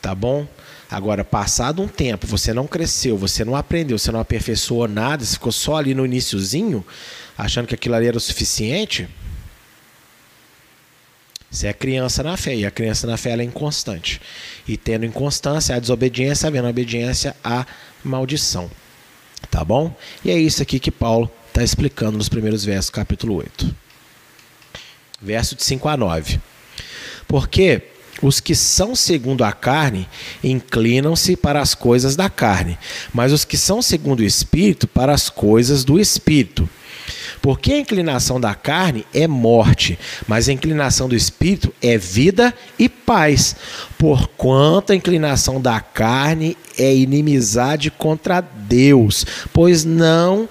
[0.00, 0.48] Tá bom?
[0.90, 5.34] Agora, passado um tempo, você não cresceu, você não aprendeu, você não aperfeiçoou nada, você
[5.34, 6.82] ficou só ali no iníciozinho,
[7.36, 9.06] achando que aquilo ali era o suficiente,
[11.50, 14.20] você é criança na fé, e a criança na fé é inconstante.
[14.66, 17.66] E tendo inconstância, a desobediência, havendo obediência, a
[18.04, 18.70] maldição.
[19.50, 19.94] Tá bom?
[20.24, 23.74] E é isso aqui que Paulo está explicando nos primeiros versos capítulo 8.
[25.22, 26.40] Verso de 5 a 9.
[27.26, 27.82] Porque
[28.22, 30.08] os que são segundo a carne
[30.42, 32.78] inclinam-se para as coisas da carne,
[33.12, 36.68] mas os que são segundo o espírito para as coisas do espírito.
[37.40, 42.88] Porque a inclinação da carne é morte, mas a inclinação do espírito é vida e
[42.88, 43.56] paz.
[43.98, 50.48] Porquanto a inclinação da carne é inimizade contra Deus, pois não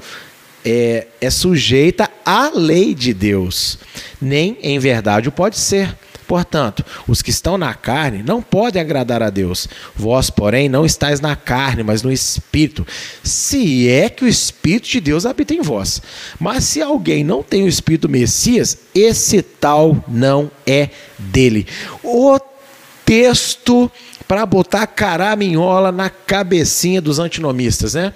[0.65, 3.77] é, é sujeita à lei de Deus,
[4.19, 5.95] nem em verdade o pode ser.
[6.27, 9.67] Portanto, os que estão na carne não podem agradar a Deus.
[9.95, 12.85] Vós, porém, não estáis na carne, mas no Espírito.
[13.23, 16.01] Se é que o Espírito de Deus habita em vós.
[16.39, 21.67] Mas se alguém não tem o Espírito Messias, esse tal não é dele.
[22.03, 22.39] O
[23.05, 23.91] texto
[24.27, 28.13] para botar caraminhola na cabecinha dos antinomistas, né?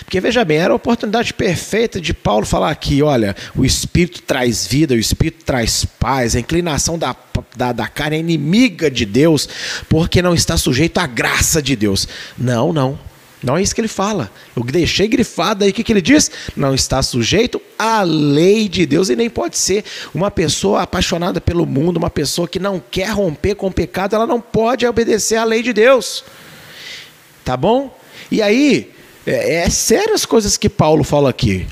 [0.00, 4.66] Porque veja bem, era a oportunidade perfeita de Paulo falar aqui: olha, o Espírito traz
[4.66, 7.14] vida, o Espírito traz paz, a inclinação da,
[7.56, 9.48] da, da carne é inimiga de Deus,
[9.88, 12.06] porque não está sujeito à graça de Deus.
[12.38, 12.98] Não, não.
[13.42, 14.30] Não é isso que ele fala.
[14.56, 16.30] Eu deixei grifado aí o que, que ele diz?
[16.56, 19.84] Não está sujeito à lei de Deus e nem pode ser.
[20.14, 24.26] Uma pessoa apaixonada pelo mundo, uma pessoa que não quer romper com o pecado, ela
[24.26, 26.24] não pode obedecer à lei de Deus.
[27.44, 27.96] Tá bom?
[28.30, 28.95] E aí,
[29.26, 31.66] é, é sério as coisas que Paulo fala aqui.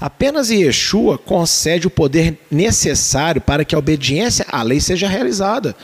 [0.00, 5.74] Apenas Yeshua concede o poder necessário para que a obediência à lei seja realizada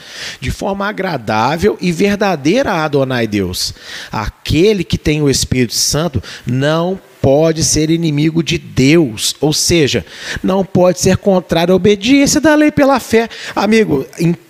[0.41, 3.75] de forma agradável e verdadeira a Adonai Deus.
[4.11, 10.05] Aquele que tem o Espírito Santo não pode ser inimigo de Deus, ou seja,
[10.43, 13.29] não pode ser contrário à obediência da lei pela fé.
[13.55, 14.07] Amigo,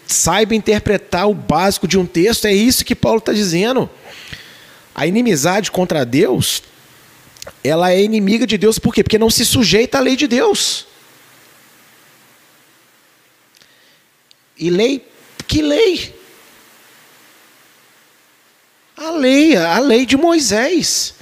[0.06, 3.90] saiba interpretar o básico de um texto, é isso que Paulo está dizendo.
[4.94, 6.62] A inimizade contra Deus,
[7.62, 9.02] ela é inimiga de Deus por quê?
[9.02, 10.86] Porque não se sujeita à lei de Deus.
[14.58, 15.06] E lei,
[15.46, 16.14] que lei?
[18.96, 21.14] A lei, a lei de Moisés.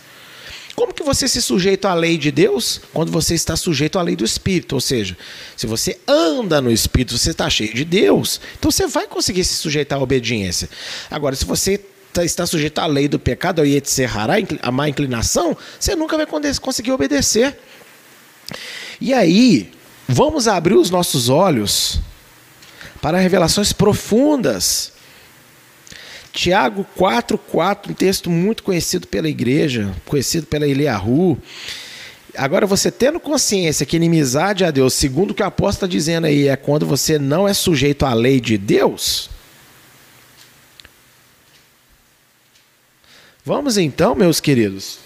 [0.74, 4.14] Como que você se sujeita à lei de Deus quando você está sujeito à lei
[4.14, 4.74] do Espírito?
[4.74, 5.16] Ou seja,
[5.57, 9.54] se você anda no Espírito, você está cheio de Deus, então você vai conseguir se
[9.54, 10.68] sujeitar à obediência.
[11.11, 11.85] Agora, se você
[12.18, 13.62] Tá, está sujeito à lei do pecado,
[14.61, 17.57] a má inclinação, você nunca vai conseguir obedecer.
[19.00, 19.70] E aí,
[20.09, 22.00] vamos abrir os nossos olhos
[23.00, 24.92] para revelações profundas
[26.33, 31.38] Tiago 4,4, um texto muito conhecido pela igreja, conhecido pela Eliahu.
[32.37, 36.26] Agora, você tendo consciência que inimizade a Deus, segundo o que o apóstolo está dizendo
[36.26, 39.31] aí, é quando você não é sujeito à lei de Deus.
[43.48, 44.98] Vamos então, meus queridos,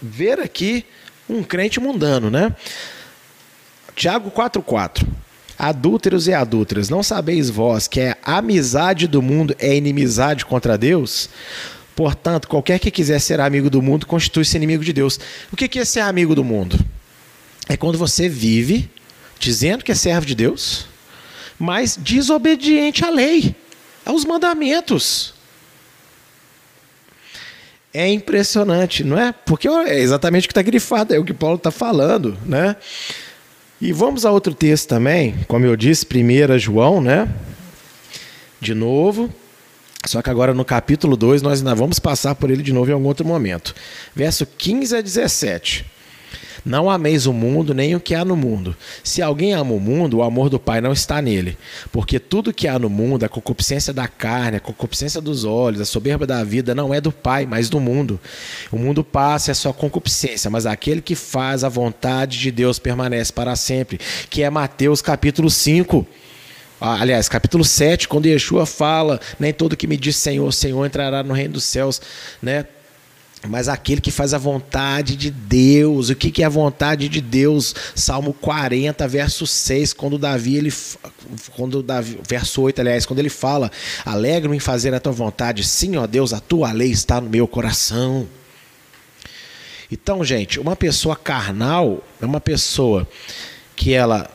[0.00, 0.86] ver aqui
[1.28, 2.56] um crente mundano, né?
[3.94, 5.06] Tiago 4,4.
[5.58, 11.28] Adúlteros e adúlteras, não sabeis vós que a amizade do mundo é inimizade contra Deus?
[11.94, 15.20] Portanto, qualquer que quiser ser amigo do mundo constitui-se inimigo de Deus.
[15.52, 16.82] O que é ser amigo do mundo?
[17.68, 18.90] É quando você vive
[19.38, 20.86] dizendo que é servo de Deus,
[21.58, 23.54] mas desobediente à lei,
[24.06, 25.36] aos mandamentos.
[27.98, 29.34] É impressionante, não é?
[29.44, 32.76] Porque é exatamente o que está grifado, é o que Paulo está falando, né?
[33.80, 37.28] E vamos a outro texto também, como eu disse, 1 João, né?
[38.60, 39.28] De novo.
[40.06, 42.94] Só que agora no capítulo 2 nós ainda vamos passar por ele de novo em
[42.94, 43.74] algum outro momento.
[44.14, 45.84] Verso 15 a 17.
[46.64, 48.76] Não ameis o mundo nem o que há no mundo.
[49.02, 51.56] Se alguém ama o mundo, o amor do Pai não está nele.
[51.92, 55.84] Porque tudo que há no mundo, a concupiscência da carne, a concupiscência dos olhos, a
[55.84, 58.20] soberba da vida, não é do Pai, mas do mundo.
[58.70, 63.32] O mundo passa, é só concupiscência, mas aquele que faz a vontade de Deus permanece
[63.32, 63.98] para sempre.
[64.28, 66.06] Que é Mateus capítulo 5.
[66.80, 71.24] Ah, aliás, capítulo 7, quando Yeshua fala, nem todo que me diz Senhor, Senhor entrará
[71.24, 72.00] no reino dos céus,
[72.40, 72.66] né?
[73.46, 76.10] Mas aquele que faz a vontade de Deus.
[76.10, 77.74] O que, que é a vontade de Deus?
[77.94, 80.72] Salmo 40, verso 6, quando Davi, ele,
[81.54, 83.70] quando Davi, verso 8, aliás, quando ele fala:
[84.04, 85.64] Alegro-me em fazer a tua vontade.
[85.64, 88.28] Sim, ó Deus, a tua lei está no meu coração.
[89.90, 93.08] Então, gente, uma pessoa carnal é uma pessoa
[93.74, 94.30] que ela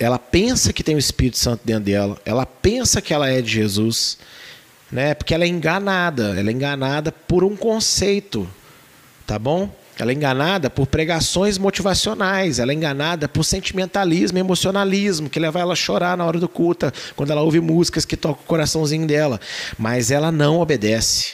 [0.00, 3.52] ela pensa que tem o Espírito Santo dentro dela, ela pensa que ela é de
[3.52, 4.18] Jesus,
[4.92, 5.14] né?
[5.14, 8.46] Porque ela é enganada, ela é enganada por um conceito,
[9.26, 9.74] tá bom?
[9.98, 15.72] Ela é enganada por pregações motivacionais, ela é enganada por sentimentalismo, emocionalismo, que leva ela
[15.72, 19.40] a chorar na hora do culto, quando ela ouve músicas que tocam o coraçãozinho dela,
[19.78, 21.32] mas ela não obedece.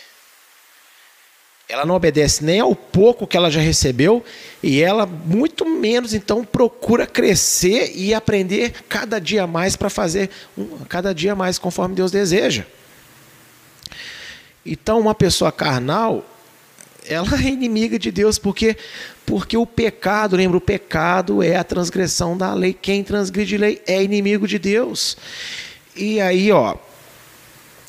[1.68, 4.25] Ela não obedece nem ao pouco que ela já recebeu
[4.62, 10.79] e ela muito menos então procura crescer e aprender cada dia mais para fazer um,
[10.88, 12.64] cada dia mais conforme Deus deseja.
[14.70, 16.24] Então, uma pessoa carnal,
[17.07, 18.76] ela é inimiga de Deus, porque
[19.24, 22.72] porque o pecado, lembra, o pecado é a transgressão da lei.
[22.72, 25.18] Quem transgride lei é inimigo de Deus.
[25.94, 26.76] E aí, ó,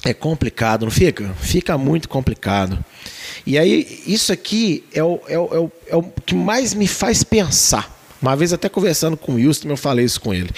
[0.04, 1.34] é complicado, não fica?
[1.40, 2.84] Fica muito complicado.
[3.46, 6.88] E aí, isso aqui é o, é o, é o, é o que mais me
[6.88, 7.98] faz pensar.
[8.22, 10.50] Uma vez, até conversando com o Wilson, eu falei isso com ele.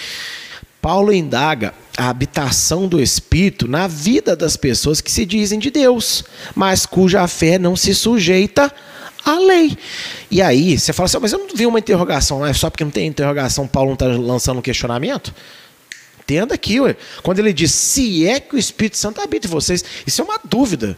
[0.81, 6.23] Paulo indaga a habitação do Espírito na vida das pessoas que se dizem de Deus,
[6.55, 8.73] mas cuja fé não se sujeita
[9.25, 9.77] à lei.
[10.29, 12.83] E aí, você fala assim, mas eu não vi uma interrogação, não é só porque
[12.83, 15.33] não tem interrogação, Paulo não está lançando um questionamento?
[16.19, 16.95] Entenda aqui, ué.
[17.23, 20.39] quando ele diz, se é que o Espírito Santo habita em vocês, isso é uma
[20.43, 20.97] dúvida.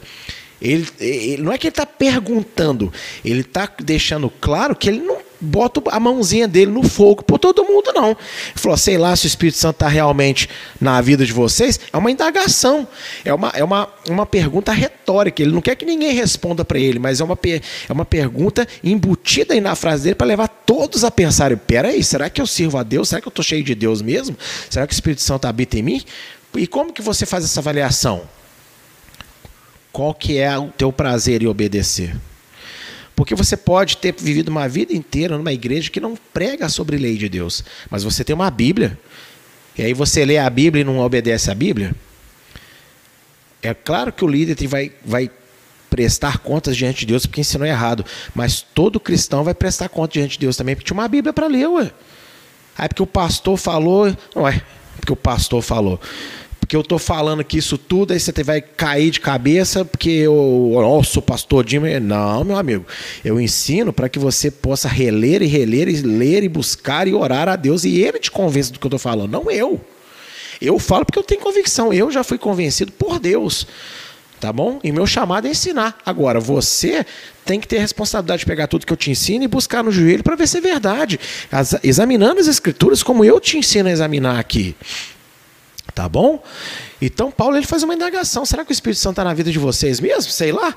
[0.61, 2.93] Ele, ele não é que ele está perguntando,
[3.25, 7.63] ele está deixando claro que ele não bota a mãozinha dele no fogo por todo
[7.63, 8.09] mundo, não.
[8.09, 8.17] Ele
[8.55, 11.79] falou, sei lá se o Espírito Santo está realmente na vida de vocês.
[11.91, 12.87] É uma indagação,
[13.25, 15.41] é uma, é uma, uma pergunta retórica.
[15.41, 17.37] Ele não quer que ninguém responda para ele, mas é uma,
[17.89, 22.29] é uma pergunta embutida aí na frase dele para levar todos a pensarem: peraí, será
[22.29, 23.09] que eu sirvo a Deus?
[23.09, 24.37] Será que eu estou cheio de Deus mesmo?
[24.69, 26.01] Será que o Espírito Santo habita em mim?
[26.55, 28.21] E como que você faz essa avaliação?
[29.91, 32.15] Qual que é o teu prazer em obedecer?
[33.15, 37.17] Porque você pode ter vivido uma vida inteira numa igreja que não prega sobre lei
[37.17, 38.97] de Deus, mas você tem uma Bíblia.
[39.77, 41.95] E aí você lê a Bíblia e não obedece à Bíblia?
[43.61, 45.31] É claro que o líder vai, vai
[45.89, 50.33] prestar contas diante de Deus porque ensinou errado, mas todo cristão vai prestar conta diante
[50.33, 51.91] de Deus também porque tinha uma Bíblia para ler, ué.
[52.75, 54.61] Aí porque o pastor falou, não é,
[54.97, 55.99] porque o pastor falou
[56.73, 60.33] porque eu estou falando que isso tudo, aí você vai cair de cabeça, porque eu,
[60.73, 61.81] oh, sou pastor Jim.
[62.01, 62.83] Não, meu amigo.
[63.23, 67.47] Eu ensino para que você possa reler e reler, e ler e buscar e orar
[67.47, 69.79] a Deus, e Ele te convence do que eu estou falando, não eu.
[70.59, 73.67] Eu falo porque eu tenho convicção, eu já fui convencido por Deus.
[74.39, 74.79] Tá bom?
[74.83, 75.97] E meu chamado é ensinar.
[76.05, 77.05] Agora, você
[77.45, 79.91] tem que ter a responsabilidade de pegar tudo que eu te ensino e buscar no
[79.91, 81.19] joelho para ver se é verdade.
[81.49, 84.75] As, examinando as escrituras como eu te ensino a examinar aqui.
[85.95, 86.43] Tá bom?
[87.01, 88.45] Então Paulo ele faz uma indagação.
[88.45, 90.31] Será que o Espírito Santo está na vida de vocês mesmo?
[90.31, 90.75] Sei lá.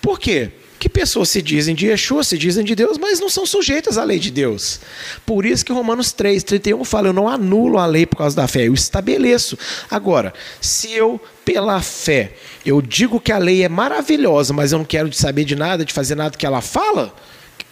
[0.00, 0.52] Por quê?
[0.82, 4.02] que pessoas se dizem de Yeshua, se dizem de Deus, mas não são sujeitas à
[4.02, 4.80] lei de Deus.
[5.24, 8.48] Por isso que Romanos 3, 31 fala: eu não anulo a lei por causa da
[8.48, 9.56] fé, eu estabeleço.
[9.88, 12.32] Agora, se eu, pela fé,
[12.66, 15.92] eu digo que a lei é maravilhosa, mas eu não quero saber de nada, de
[15.92, 17.14] fazer nada que ela fala,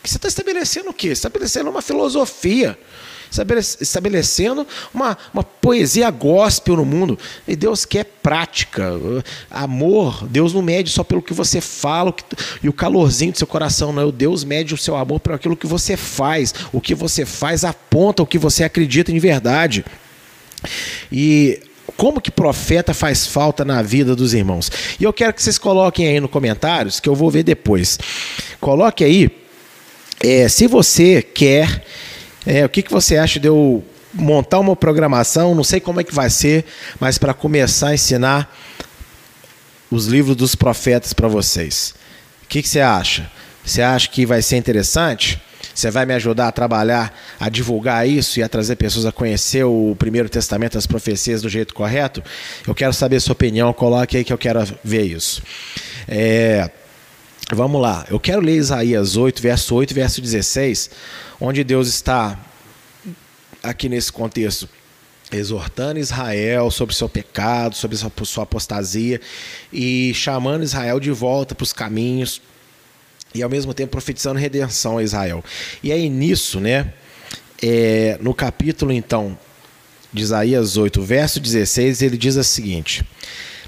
[0.04, 1.08] você está estabelecendo o quê?
[1.08, 2.78] Estabelecendo uma filosofia
[3.80, 7.18] estabelecendo uma, uma poesia gospel no mundo.
[7.46, 8.92] E Deus quer prática,
[9.50, 10.26] amor.
[10.28, 12.14] Deus não mede só pelo que você fala
[12.62, 14.10] e o calorzinho do seu coração, não.
[14.10, 16.54] Deus mede o seu amor por aquilo que você faz.
[16.72, 19.84] O que você faz aponta o que você acredita em verdade.
[21.10, 21.60] E
[21.96, 24.70] como que profeta faz falta na vida dos irmãos?
[24.98, 27.98] E eu quero que vocês coloquem aí no comentários, que eu vou ver depois.
[28.60, 29.30] Coloque aí,
[30.20, 31.84] é, se você quer
[32.46, 35.54] é, o que, que você acha de eu montar uma programação?
[35.54, 36.64] Não sei como é que vai ser,
[36.98, 38.56] mas para começar a ensinar
[39.90, 41.94] os livros dos profetas para vocês.
[42.44, 43.30] O que, que você acha?
[43.64, 45.40] Você acha que vai ser interessante?
[45.74, 49.64] Você vai me ajudar a trabalhar, a divulgar isso e a trazer pessoas a conhecer
[49.64, 52.22] o Primeiro Testamento, as profecias do jeito correto?
[52.66, 55.42] Eu quero saber sua opinião, coloque aí que eu quero ver isso.
[56.08, 56.70] É,
[57.52, 60.90] vamos lá, eu quero ler Isaías 8, verso 8 verso 16
[61.40, 62.38] onde Deus está,
[63.62, 64.68] aqui nesse contexto,
[65.32, 69.20] exortando Israel sobre seu pecado, sobre sua apostasia
[69.72, 72.42] e chamando Israel de volta para os caminhos
[73.32, 75.42] e ao mesmo tempo profetizando redenção a Israel.
[75.82, 76.92] E aí nisso, né,
[77.62, 79.38] é, no capítulo então
[80.12, 83.04] de Isaías 8, verso 16, ele diz o seguinte: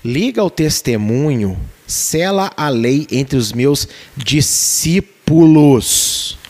[0.05, 1.57] Liga o testemunho,
[1.87, 5.07] sela a lei entre os meus discípulos.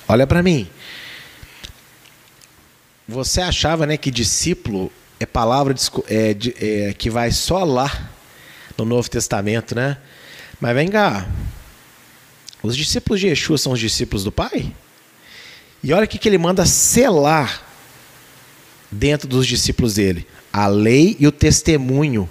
[0.09, 0.67] Olha para mim.
[3.13, 4.91] Você achava né, que discípulo
[5.21, 8.11] é palavra de, é, de, é, que vai só lá
[8.77, 9.99] no Novo Testamento, né?
[10.59, 11.29] Mas vem cá.
[12.63, 14.73] Os discípulos de Yeshua são os discípulos do Pai?
[15.83, 17.63] E olha o que ele manda selar
[18.91, 22.27] dentro dos discípulos dele: a lei e o testemunho.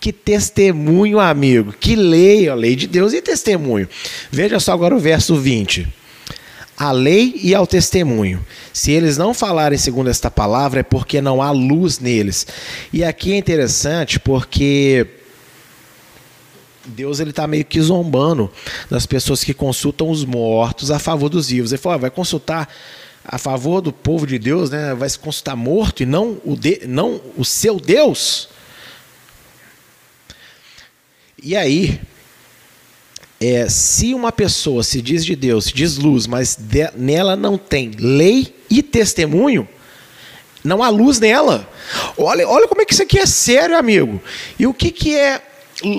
[0.00, 1.70] Que testemunho, amigo.
[1.70, 3.86] Que lei, a lei de Deus e testemunho.
[4.30, 6.01] Veja só agora o verso 20
[6.82, 8.44] à lei e ao testemunho.
[8.72, 12.44] Se eles não falarem segundo esta palavra, é porque não há luz neles.
[12.92, 15.06] E aqui é interessante porque
[16.84, 18.50] Deus ele está meio que zombando
[18.90, 21.70] das pessoas que consultam os mortos a favor dos vivos.
[21.70, 22.68] Ele falou: ah, vai consultar
[23.24, 24.92] a favor do povo de Deus, né?
[24.92, 28.48] vai se consultar morto e não o, de, não o seu Deus.
[31.40, 32.00] E aí,
[33.42, 37.58] é, se uma pessoa se diz de Deus, se diz luz, mas de, nela não
[37.58, 39.68] tem lei e testemunho,
[40.62, 41.68] não há luz nela.
[42.16, 44.22] Olha, olha como é que isso aqui é sério, amigo.
[44.56, 45.42] E o que, que é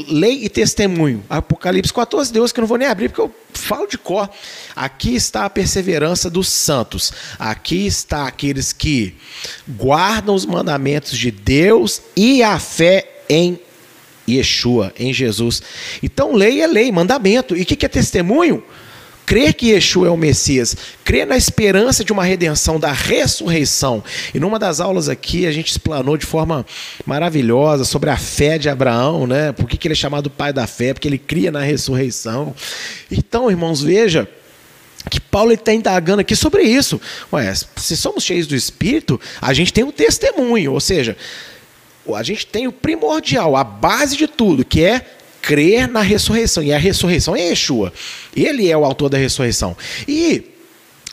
[0.07, 1.21] lei e testemunho?
[1.29, 4.29] Apocalipse 14, Deus, que eu não vou nem abrir, porque eu falo de cor.
[4.73, 7.11] Aqui está a perseverança dos santos.
[7.37, 9.17] Aqui está aqueles que
[9.67, 13.59] guardam os mandamentos de Deus e a fé em
[14.27, 15.61] Yeshua, em Jesus.
[16.01, 17.55] Então, lei é lei, mandamento.
[17.55, 18.63] E o que, que é testemunho?
[19.25, 24.03] Crer que Yeshua é o Messias, crer na esperança de uma redenção, da ressurreição.
[24.33, 26.65] E numa das aulas aqui, a gente explanou de forma
[27.05, 29.53] maravilhosa sobre a fé de Abraão, né?
[29.53, 30.93] Por que, que ele é chamado pai da fé?
[30.93, 32.53] Porque ele cria na ressurreição.
[33.09, 34.27] Então, irmãos, veja
[35.09, 36.99] que Paulo está indagando aqui sobre isso.
[37.31, 41.15] Ué, se somos cheios do Espírito, a gente tem um testemunho, ou seja,
[42.13, 45.05] a gente tem o primordial, a base de tudo, que é
[45.41, 46.63] crer na ressurreição.
[46.63, 47.93] E a ressurreição é Yeshua.
[48.35, 49.75] Ele é o autor da ressurreição.
[50.07, 50.51] E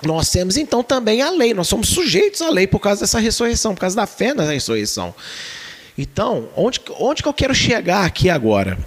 [0.03, 3.75] nós temos então também a lei, nós somos sujeitos à lei por causa dessa ressurreição,
[3.75, 5.15] por causa da fé na ressurreição.
[5.99, 8.79] Então, onde, onde que eu quero chegar aqui agora?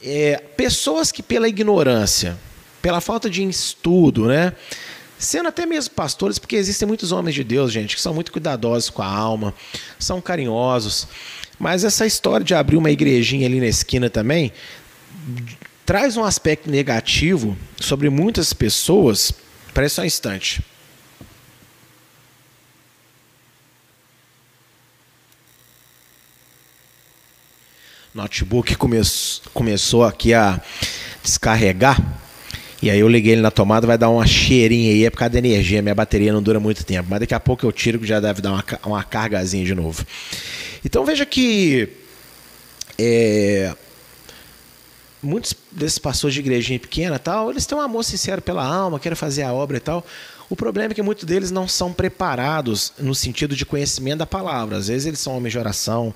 [0.00, 2.36] É, pessoas que pela ignorância,
[2.80, 4.52] pela falta de estudo, né?
[5.18, 8.90] Sendo até mesmo pastores, porque existem muitos homens de Deus, gente, que são muito cuidadosos
[8.90, 9.54] com a alma,
[9.98, 11.06] são carinhosos.
[11.58, 14.52] Mas essa história de abrir uma igrejinha ali na esquina também
[15.86, 19.32] traz um aspecto negativo sobre muitas pessoas.
[19.72, 20.62] Presta um instante.
[28.14, 29.00] Notebook come
[29.52, 30.60] começou aqui a
[31.22, 32.23] descarregar.
[32.84, 35.30] E aí eu liguei ele na tomada, vai dar uma cheirinha aí, é por causa
[35.30, 37.08] da energia, minha bateria não dura muito tempo.
[37.08, 40.04] Mas daqui a pouco eu tiro que já deve dar uma, uma cargazinha de novo.
[40.84, 41.88] Então veja que
[42.98, 43.74] é,
[45.22, 49.16] muitos desses pastores de igrejinha pequena tal, eles têm um amor sincero pela alma, querem
[49.16, 50.04] fazer a obra e tal.
[50.50, 54.76] O problema é que muitos deles não são preparados no sentido de conhecimento da palavra.
[54.76, 56.14] Às vezes eles são homens de oração,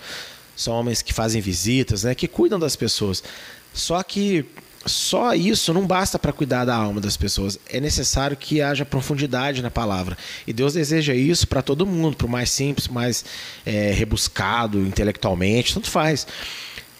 [0.55, 3.25] são homens que fazem visitas, né, que cuidam das pessoas.
[3.73, 4.45] Só que
[4.89, 7.59] só isso não basta para cuidar da alma das pessoas.
[7.71, 10.17] É necessário que haja profundidade na palavra.
[10.47, 13.25] E Deus deseja isso para todo mundo, para o mais simples, mais
[13.65, 16.27] é, rebuscado intelectualmente, tanto faz.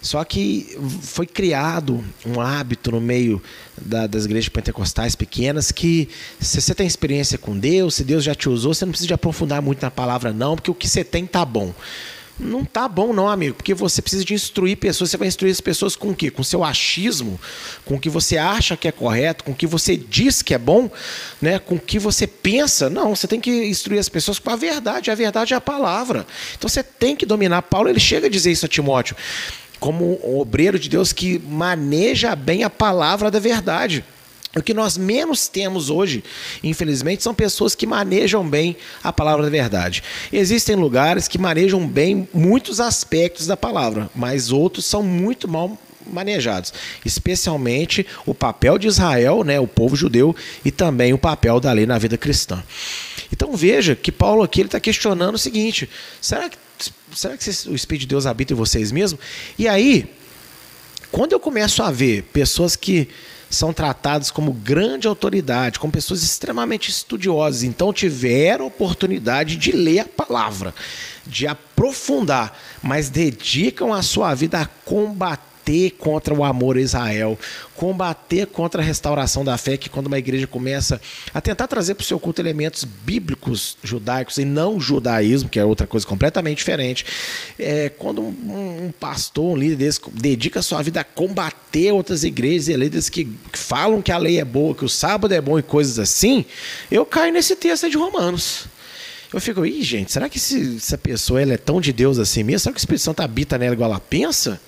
[0.01, 3.41] Só que foi criado um hábito no meio
[3.81, 6.07] da, das igrejas pentecostais pequenas que
[6.39, 9.61] se você tem experiência com Deus, se Deus já te usou, você não precisa aprofundar
[9.61, 11.73] muito na palavra não, porque o que você tem tá bom.
[12.39, 15.09] Não tá bom não, amigo, porque você precisa de instruir pessoas.
[15.09, 16.31] Você vai instruir as pessoas com o quê?
[16.31, 17.39] Com seu achismo,
[17.83, 20.57] com o que você acha que é correto, com o que você diz que é
[20.57, 20.89] bom,
[21.41, 21.59] né?
[21.59, 22.89] com o que você pensa.
[22.89, 25.11] Não, você tem que instruir as pessoas com a verdade.
[25.11, 26.25] A verdade é a palavra.
[26.57, 27.61] Então você tem que dominar.
[27.63, 29.15] Paulo ele chega a dizer isso a Timóteo
[29.79, 34.03] como um obreiro de Deus que maneja bem a palavra da verdade.
[34.55, 36.23] O que nós menos temos hoje,
[36.63, 40.01] infelizmente, são pessoas que manejam bem a palavra da verdade.
[40.33, 45.77] Existem lugares que manejam bem muitos aspectos da palavra, mas outros são muito mal
[46.11, 46.73] manejados,
[47.05, 50.35] especialmente o papel de Israel, né, o povo judeu,
[50.65, 52.63] e também o papel da lei na vida cristã.
[53.31, 55.87] Então veja que Paulo aqui está questionando o seguinte:
[56.19, 56.57] será que
[57.13, 59.19] será que o Espírito de Deus habita em vocês mesmo?
[59.57, 60.09] E aí,
[61.11, 63.09] quando eu começo a ver pessoas que
[63.49, 70.05] são tratadas como grande autoridade, como pessoas extremamente estudiosas, então tiveram oportunidade de ler a
[70.05, 70.73] palavra,
[71.25, 77.37] de aprofundar, mas dedicam a sua vida a combater combater contra o amor a Israel,
[77.75, 80.99] combater contra a restauração da fé, que quando uma igreja começa
[81.33, 85.63] a tentar trazer para o seu culto elementos bíblicos judaicos e não judaísmo, que é
[85.65, 87.05] outra coisa completamente diferente,
[87.57, 92.67] é, quando um, um pastor, um líder desse, dedica sua vida a combater outras igrejas
[92.67, 95.63] e líderes que, falam que a lei é boa, que o sábado é bom e
[95.63, 96.45] coisas assim,
[96.89, 98.65] eu caio nesse texto de Romanos.
[99.31, 102.61] Eu fico, ih, gente, será que essa pessoa ela é tão de Deus assim mesmo?
[102.61, 104.59] Será que o Espírito Santo habita nela igual ela pensa?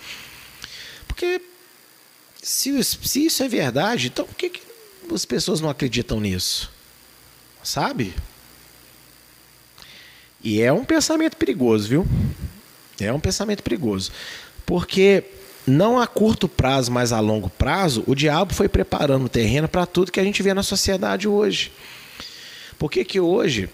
[1.12, 1.41] Porque
[2.41, 4.62] se, se isso é verdade, então por que, que
[5.14, 6.72] as pessoas não acreditam nisso?
[7.62, 8.16] Sabe?
[10.41, 12.07] E é um pensamento perigoso, viu?
[12.97, 14.09] É um pensamento perigoso.
[14.66, 15.26] Porque
[15.68, 19.86] não a curto prazo, mas a longo prazo, o diabo foi preparando o terreno para
[19.86, 21.74] tudo que a gente vê na sociedade hoje.
[22.80, 23.70] Por que, que hoje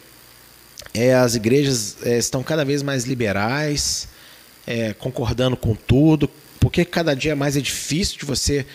[0.91, 4.07] é, as igrejas é, estão cada vez mais liberais,
[4.65, 6.29] é, concordando com tudo,
[6.67, 8.65] porque cada dia mais é difícil de você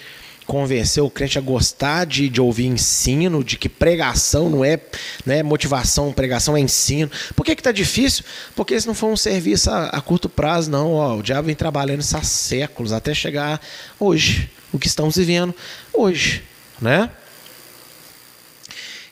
[0.47, 4.80] convencer o crente a gostar de, de ouvir ensino, de que pregação não é
[5.26, 7.11] né, motivação, pregação é ensino.
[7.36, 8.24] Por que está difícil?
[8.57, 10.95] Porque isso não foi um serviço a, a curto prazo, não.
[10.95, 13.61] Ó, o diabo vem trabalhando isso há séculos, até chegar
[14.01, 15.55] hoje, o que estamos vivendo
[15.93, 16.43] hoje.
[16.80, 17.11] Né?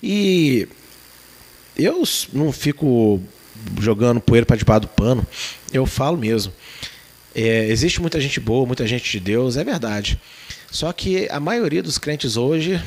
[0.02, 0.66] E
[1.76, 2.02] eu
[2.32, 3.20] não fico
[3.78, 5.26] jogando poeira para debaixo do pano,
[5.70, 6.50] eu falo mesmo.
[7.34, 10.20] É, existe muita gente boa, muita gente de Deus, é verdade.
[10.70, 12.82] Só que a maioria dos crentes hoje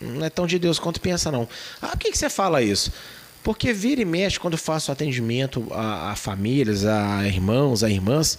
[0.00, 1.48] não é tão de Deus quanto pensa, não.
[1.80, 2.92] Ah, por que, que você fala isso?
[3.42, 8.38] Porque vira e mexe quando faço atendimento a, a famílias, a irmãos, a irmãs,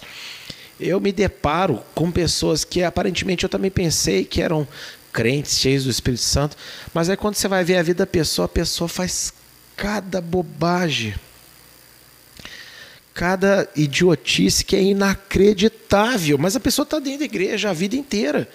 [0.78, 4.66] eu me deparo com pessoas que aparentemente eu também pensei que eram
[5.12, 6.56] crentes, cheios do Espírito Santo,
[6.94, 9.32] mas aí quando você vai ver a vida da pessoa, a pessoa faz
[9.76, 11.14] cada bobagem
[13.14, 18.48] cada idiotice que é inacreditável, mas a pessoa está dentro da igreja a vida inteira.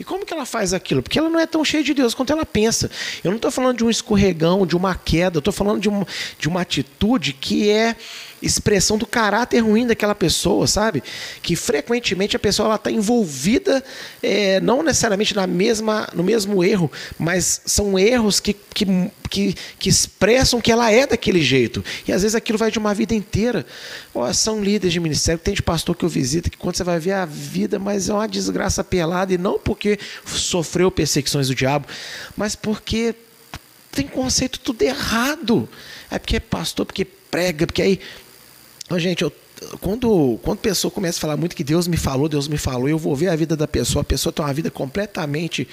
[0.00, 1.02] E como que ela faz aquilo?
[1.02, 2.90] Porque ela não é tão cheia de Deus quanto ela pensa.
[3.22, 6.06] Eu não estou falando de um escorregão, de uma queda, eu estou falando de uma,
[6.38, 7.94] de uma atitude que é
[8.42, 11.02] expressão do caráter ruim daquela pessoa, sabe?
[11.40, 13.82] Que frequentemente a pessoa está envolvida,
[14.22, 18.86] é, não necessariamente na mesma, no mesmo erro, mas são erros que, que,
[19.30, 21.84] que, que, expressam que ela é daquele jeito.
[22.06, 23.64] E às vezes aquilo vai de uma vida inteira.
[24.12, 26.98] Oh, são líderes de ministério, tem de pastor que eu visito, que quando você vai
[26.98, 31.86] ver a vida, mas é uma desgraça pelada, e não porque sofreu perseguições do diabo,
[32.36, 33.14] mas porque
[33.92, 35.68] tem conceito tudo errado.
[36.10, 38.00] É porque é pastor, porque prega, porque aí
[38.98, 39.32] gente, eu,
[39.80, 42.88] quando, quando a pessoa começa a falar muito que Deus me falou, Deus me falou,
[42.88, 45.68] eu vou ver a vida da pessoa, a pessoa tem uma vida completamente,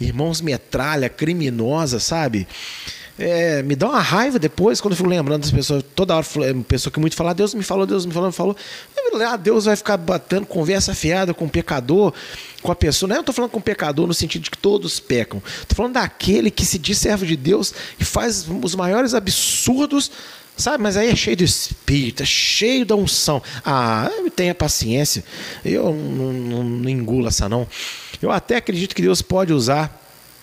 [0.00, 2.46] irmãos, metralha, criminosa, sabe?
[3.18, 6.26] É, me dá uma raiva depois quando eu fico lembrando das pessoas, toda hora,
[6.66, 8.56] pessoa que muito fala, Deus me falou, Deus me falou, me falou.
[9.28, 12.14] Ah, Deus vai ficar batendo conversa fiada com o pecador,
[12.62, 13.08] com a pessoa.
[13.08, 15.42] Não, é eu estou falando com o pecador no sentido de que todos pecam.
[15.60, 20.10] Estou falando daquele que se diz servo de Deus e faz os maiores absurdos
[20.56, 23.42] Sabe, mas aí é cheio do espírito, é cheio da unção.
[23.64, 25.24] Ah, tenha paciência.
[25.64, 27.66] Eu não, não, não engulo essa não.
[28.20, 30.00] Eu até acredito que Deus pode usar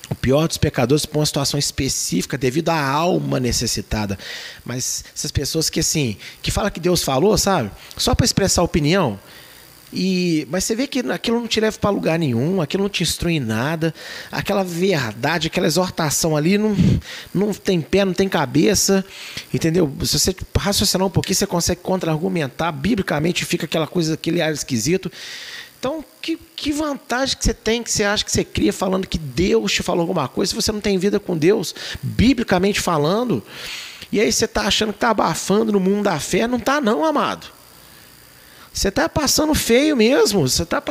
[0.10, 4.18] o pior dos pecadores para uma situação específica devido à alma necessitada.
[4.66, 7.70] Mas essas pessoas que assim, que falam que Deus falou, sabe?
[7.96, 9.20] Só para expressar opinião,
[9.92, 13.02] E, mas você vê que aquilo não te leva para lugar nenhum, aquilo não te
[13.02, 13.94] instrui em nada,
[14.32, 16.76] aquela verdade, aquela exortação ali não,
[17.34, 19.04] não tem pé, não tem cabeça,
[19.54, 19.92] entendeu?
[20.04, 25.12] Se você raciocinar um pouquinho, você consegue contra-argumentar, biblicamente fica aquela coisa, aquele ar esquisito.
[25.80, 29.18] Então, que, que vantagem que você tem, que você acha que você cria falando que
[29.18, 31.74] Deus te falou alguma coisa, se você não tem vida com Deus,
[32.04, 33.42] biblicamente falando,
[34.12, 37.06] e aí você está achando que está abafando no mundo da fé, não está não,
[37.06, 37.59] amado.
[38.74, 40.82] Você está passando feio mesmo, você está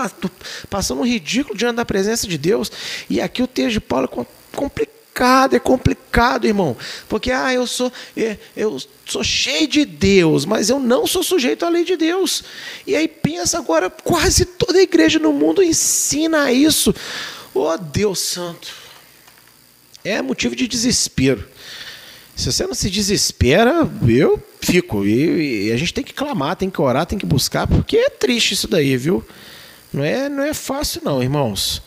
[0.68, 2.70] passando um ridículo diante da presença de Deus.
[3.08, 6.76] E aqui o texto de Paulo é complicado, é complicado, irmão.
[7.08, 11.64] Porque ah, eu sou é, eu sou cheio de Deus, mas eu não sou sujeito
[11.64, 12.42] à lei de Deus.
[12.86, 16.94] E aí pensa agora, quase toda igreja no mundo ensina isso.
[17.54, 18.68] Oh, Deus santo.
[20.04, 21.48] É motivo de desespero.
[22.38, 25.04] Se você não se desespera, eu fico.
[25.04, 28.08] E, e, a gente tem que clamar, tem que orar, tem que buscar, porque é
[28.08, 29.26] triste isso daí, viu?
[29.92, 31.82] Não é, não é fácil, não, irmãos.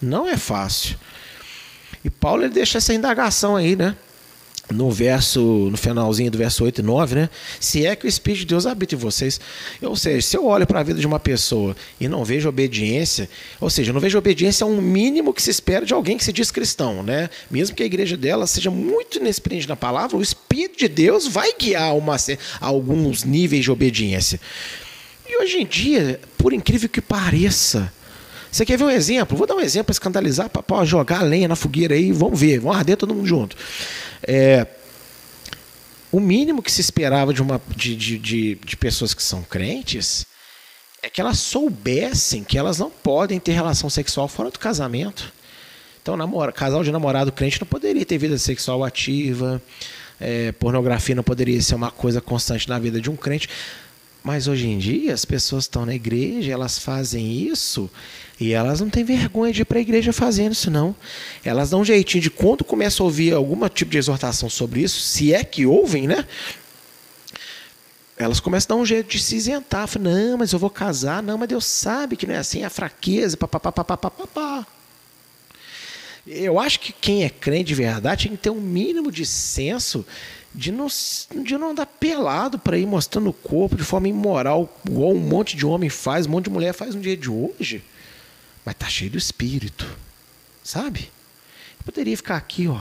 [0.00, 0.98] Não é fácil.
[2.04, 3.94] E Paulo ele deixa essa indagação aí, né?
[4.72, 7.30] No verso, no finalzinho do verso 8 e 9, né?
[7.60, 9.40] Se é que o Espírito de Deus habita em vocês.
[9.80, 13.28] Ou seja, se eu olho para a vida de uma pessoa e não vejo obediência,
[13.60, 16.24] ou seja, eu não vejo obediência é um mínimo que se espera de alguém que
[16.24, 17.28] se diz cristão, né?
[17.50, 21.52] Mesmo que a igreja dela seja muito inexperiente na palavra, o Espírito de Deus vai
[21.58, 22.16] guiar uma,
[22.60, 24.40] alguns níveis de obediência.
[25.28, 27.92] E hoje em dia, por incrível que pareça,
[28.52, 29.34] você quer ver um exemplo?
[29.34, 32.76] Vou dar um exemplo para escandalizar, para jogar lenha na fogueira aí, vamos ver, vamos
[32.76, 33.56] arder todo mundo junto.
[34.22, 34.66] É,
[36.10, 40.26] o mínimo que se esperava de, uma, de, de, de, de pessoas que são crentes
[41.02, 45.32] é que elas soubessem que elas não podem ter relação sexual fora do casamento.
[46.00, 49.60] Então, namora, casal de namorado crente não poderia ter vida sexual ativa,
[50.20, 53.48] é, pornografia não poderia ser uma coisa constante na vida de um crente.
[54.22, 57.90] Mas hoje em dia as pessoas estão na igreja, elas fazem isso
[58.42, 60.96] e elas não têm vergonha de ir para a igreja fazendo isso, não.
[61.44, 65.00] Elas dão um jeitinho de quando começam a ouvir algum tipo de exortação sobre isso,
[65.00, 66.26] se é que ouvem, né?
[68.16, 69.86] Elas começam a dar um jeito de se isentar.
[69.86, 71.22] Falam, não, mas eu vou casar.
[71.22, 74.66] Não, mas Deus sabe que não é assim, é a fraqueza, papapá, papapá.
[76.26, 80.04] Eu acho que quem é crente de verdade tem que ter um mínimo de senso
[80.52, 80.88] de não,
[81.44, 85.56] de não andar pelado para ir mostrando o corpo de forma imoral, igual um monte
[85.56, 87.84] de homem faz, um monte de mulher faz no dia de hoje.
[88.64, 89.86] Mas tá cheio do espírito,
[90.62, 91.10] sabe?
[91.78, 92.80] Eu poderia ficar aqui, ó,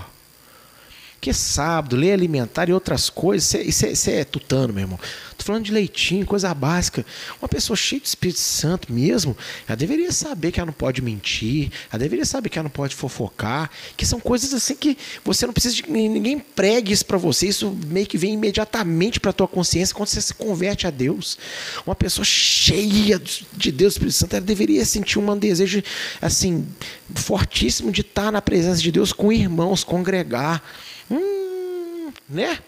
[1.22, 5.00] que é sábado, lei alimentar e outras coisas, isso é, isso é, tutano, meu irmão.
[5.30, 7.06] Estou falando de leitinho, coisa básica.
[7.40, 11.72] Uma pessoa cheia de Espírito Santo mesmo, ela deveria saber que ela não pode mentir,
[11.92, 15.54] ela deveria saber que ela não pode fofocar, que são coisas assim que você não
[15.54, 19.94] precisa de ninguém pregue isso para você, isso meio que vem imediatamente para tua consciência
[19.94, 21.38] quando você se converte a Deus.
[21.86, 23.22] Uma pessoa cheia
[23.54, 25.84] de Deus, Espírito Santo, ela deveria sentir um desejo
[26.20, 26.68] assim
[27.14, 30.64] fortíssimo de estar na presença de Deus com irmãos, congregar.
[31.12, 32.60] Hum, né?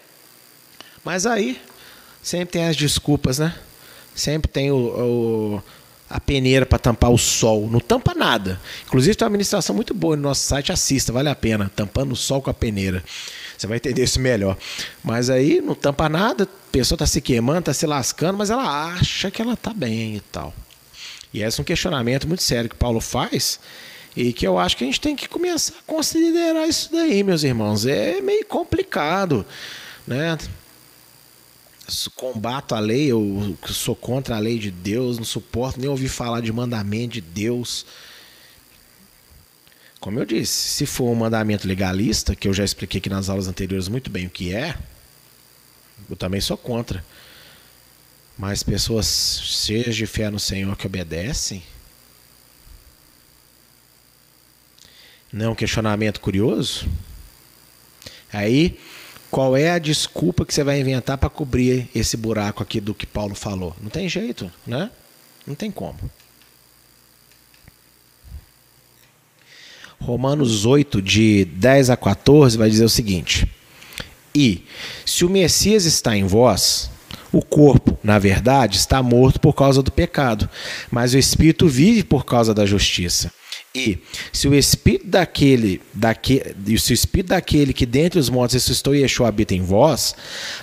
[1.04, 1.60] Mas aí
[2.22, 3.54] sempre tem as desculpas, né?
[4.14, 5.62] Sempre tem o, o
[6.08, 7.68] a peneira para tampar o sol.
[7.68, 8.60] Não tampa nada.
[8.86, 11.70] Inclusive tem uma administração muito boa no nosso site, assista, vale a pena.
[11.74, 13.02] Tampando o sol com a peneira.
[13.56, 14.56] Você vai entender isso melhor.
[15.02, 18.94] Mas aí não tampa nada, a pessoa está se queimando, está se lascando, mas ela
[18.94, 20.54] acha que ela está bem e tal.
[21.32, 23.58] E esse é um questionamento muito sério que Paulo faz
[24.16, 27.42] e que eu acho que a gente tem que começar a considerar isso daí, meus
[27.42, 27.84] irmãos.
[27.84, 29.44] É meio complicado,
[30.06, 30.38] né?
[32.14, 36.40] Combato a lei, eu sou contra a lei de Deus, não suporto nem ouvir falar
[36.40, 37.84] de mandamento de Deus.
[40.00, 43.48] Como eu disse, se for um mandamento legalista, que eu já expliquei aqui nas aulas
[43.48, 44.76] anteriores muito bem o que é,
[46.08, 47.04] eu também sou contra.
[48.36, 51.62] Mas pessoas cheias de fé no Senhor que obedecem,
[55.34, 56.86] Não é um questionamento curioso?
[58.32, 58.78] Aí,
[59.32, 63.04] qual é a desculpa que você vai inventar para cobrir esse buraco aqui do que
[63.04, 63.74] Paulo falou?
[63.82, 64.92] Não tem jeito, né?
[65.44, 65.98] Não tem como.
[70.00, 73.44] Romanos 8, de 10 a 14, vai dizer o seguinte:
[74.32, 74.64] E
[75.04, 76.92] se o Messias está em vós,
[77.32, 80.48] o corpo, na verdade, está morto por causa do pecado,
[80.92, 83.32] mas o espírito vive por causa da justiça.
[83.76, 83.98] E
[84.32, 89.26] se o espírito daquele, daquele, se o espírito daquele que dentre os mortos ressuscitou Yeshua
[89.26, 90.14] habita em vós,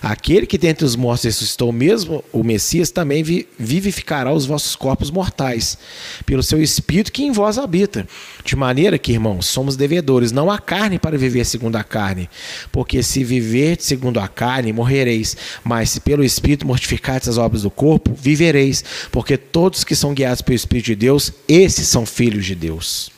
[0.01, 3.21] aquele que dentre os mortos ressuscitou mesmo o Messias também
[3.59, 5.77] vivificará os vossos corpos mortais,
[6.25, 8.07] pelo seu espírito que em vós habita.
[8.43, 12.29] De maneira que, irmãos, somos devedores, não a carne para viver segundo a carne,
[12.71, 17.71] porque se viver segundo a carne, morrereis, mas se pelo espírito mortificardes as obras do
[17.71, 22.55] corpo, vivereis, porque todos que são guiados pelo espírito de Deus, esses são filhos de
[22.55, 23.11] Deus.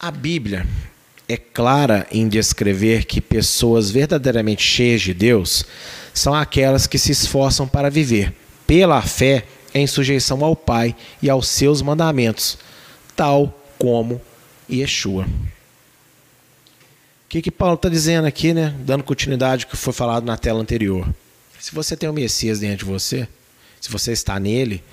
[0.00, 0.66] A Bíblia
[1.28, 5.64] é clara em descrever que pessoas verdadeiramente cheias de Deus
[6.14, 8.32] são aquelas que se esforçam para viver
[8.66, 12.58] pela fé em sujeição ao Pai e aos seus mandamentos,
[13.18, 14.22] tal como
[14.70, 15.24] Yeshua.
[15.24, 15.28] O
[17.28, 18.72] que, que Paulo está dizendo aqui, né?
[18.78, 21.12] dando continuidade ao que foi falado na tela anterior.
[21.58, 23.26] Se você tem o Messias dentro de você,
[23.80, 24.84] se você está nele,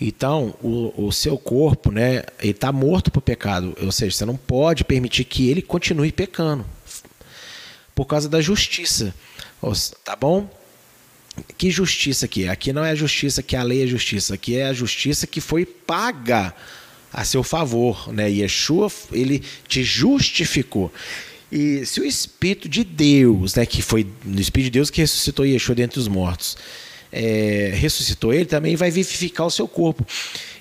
[0.00, 3.76] então, o, o seu corpo, né, está morto para o pecado.
[3.82, 6.64] Ou seja, você não pode permitir que ele continue pecando.
[7.92, 9.12] Por causa da justiça.
[10.04, 10.48] Tá bom?
[11.56, 12.48] Que justiça aqui?
[12.48, 14.34] Aqui não é a justiça que a lei é justiça.
[14.34, 16.54] Aqui é a justiça que foi paga
[17.12, 18.12] a seu favor.
[18.12, 18.30] Né?
[18.30, 20.92] Yeshua, ele te justificou.
[21.50, 25.46] E se o Espírito de Deus, né, que foi no Espírito de Deus que ressuscitou
[25.46, 26.56] Yeshua dentre os mortos,
[27.10, 30.06] é, ressuscitou ele, também vai vivificar o seu corpo.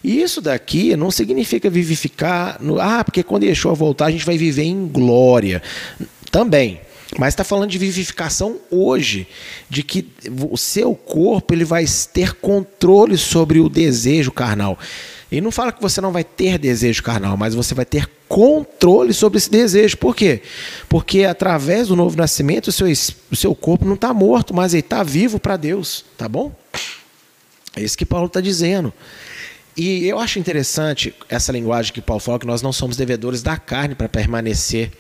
[0.03, 4.37] E isso daqui não significa vivificar, no, ah, porque quando Yeshua voltar a gente vai
[4.37, 5.61] viver em glória.
[6.31, 6.79] Também.
[7.17, 9.27] Mas está falando de vivificação hoje,
[9.69, 10.07] de que
[10.49, 14.77] o seu corpo ele vai ter controle sobre o desejo carnal.
[15.31, 19.13] E não fala que você não vai ter desejo carnal, mas você vai ter controle
[19.13, 19.97] sobre esse desejo.
[19.97, 20.41] Por quê?
[20.87, 22.87] Porque através do novo nascimento, o seu,
[23.31, 26.05] o seu corpo não está morto, mas ele está vivo para Deus.
[26.17, 26.55] Tá bom?
[27.75, 28.93] É isso que Paulo está dizendo.
[29.75, 33.57] E eu acho interessante essa linguagem que Paulo fala, que nós não somos devedores da
[33.57, 34.91] carne para permanecer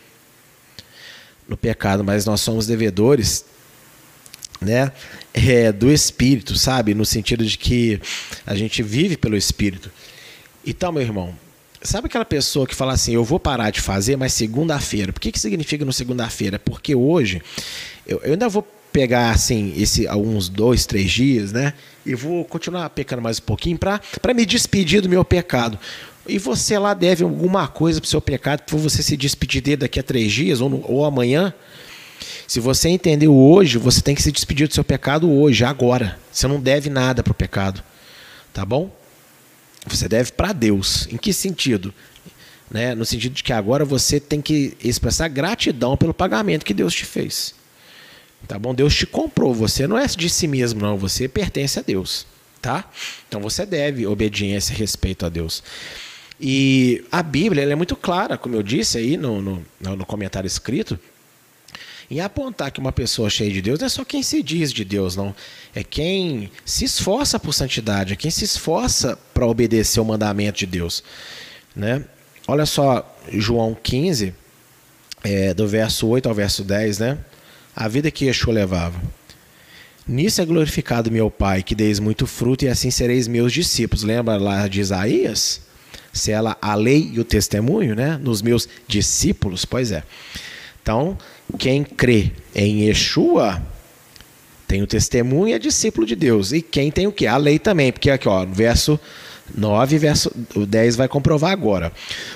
[1.47, 3.45] no pecado, mas nós somos devedores
[4.61, 4.91] né,
[5.33, 6.93] é, do Espírito, sabe?
[6.93, 7.99] No sentido de que
[8.45, 9.91] a gente vive pelo Espírito.
[10.69, 11.33] Então, meu irmão,
[11.81, 15.13] sabe aquela pessoa que fala assim, eu vou parar de fazer, mas segunda-feira.
[15.13, 16.59] Por que, que significa no segunda-feira?
[16.59, 17.41] Porque hoje
[18.05, 21.73] eu, eu, ainda vou pegar assim esse alguns dois, três dias, né?
[22.05, 24.01] E vou continuar pecando mais um pouquinho para
[24.35, 25.79] me despedir do meu pecado.
[26.27, 29.77] E você lá deve alguma coisa para o seu pecado para você se despedir dele
[29.77, 31.53] daqui a três dias ou, no, ou amanhã.
[32.45, 36.19] Se você entendeu hoje, você tem que se despedir do seu pecado hoje, agora.
[36.29, 37.81] Você não deve nada para o pecado.
[38.53, 38.96] Tá bom?
[39.87, 41.07] Você deve para Deus.
[41.11, 41.93] Em que sentido?
[42.69, 42.93] Né?
[42.93, 47.05] No sentido de que agora você tem que expressar gratidão pelo pagamento que Deus te
[47.05, 47.55] fez.
[48.47, 48.73] Tá bom?
[48.73, 49.53] Deus te comprou.
[49.53, 50.97] Você não é de si mesmo, não.
[50.97, 52.25] Você pertence a Deus.
[52.61, 52.89] Tá?
[53.27, 55.63] Então você deve obediência e respeito a Deus.
[56.39, 60.99] E a Bíblia é muito clara, como eu disse aí no, no, no comentário escrito,
[62.09, 64.85] em apontar que uma pessoa cheia de Deus não é só quem se diz de
[64.85, 65.35] Deus, não.
[65.75, 70.65] É quem se esforça por santidade, é quem se esforça para obedecer o mandamento de
[70.65, 71.03] Deus.
[71.75, 72.03] Né?
[72.47, 74.33] Olha só, João 15,
[75.23, 77.17] é, do verso 8 ao verso 10, né?
[77.75, 78.99] A vida que Yeshua levava.
[80.07, 84.03] Nisso é glorificado meu Pai, que deis muito fruto, e assim sereis meus discípulos.
[84.03, 85.61] Lembra lá de Isaías?
[86.13, 88.17] Se ela a lei e o testemunho, né?
[88.17, 90.03] Nos meus discípulos, pois é.
[90.81, 91.17] Então,
[91.57, 93.61] quem crê em Yeshua
[94.67, 96.51] tem o testemunho e é discípulo de Deus.
[96.51, 97.25] E quem tem o que?
[97.25, 98.99] A lei também, porque aqui, ó, verso
[99.55, 101.91] 9, verso 10 vai comprovar agora.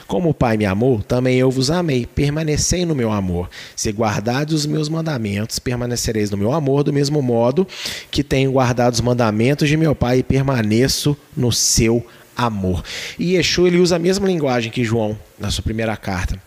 [0.07, 2.05] Como o Pai me amou, também eu vos amei.
[2.05, 3.49] Permanecei no meu amor.
[3.75, 7.67] Se guardados os meus mandamentos, permanecereis no meu amor, do mesmo modo
[8.09, 12.05] que tenho guardado os mandamentos de meu Pai e permaneço no seu
[12.35, 12.83] amor.
[13.19, 16.41] E Yeshua ele usa a mesma linguagem que João na sua primeira carta.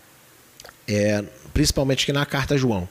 [0.88, 1.22] É,
[1.54, 2.86] principalmente aqui na carta João.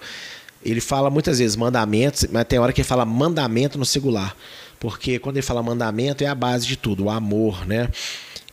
[0.66, 4.36] Ele fala muitas vezes mandamentos, mas tem hora que ele fala mandamento no singular.
[4.80, 7.90] Porque quando ele fala mandamento é a base de tudo, o amor, né?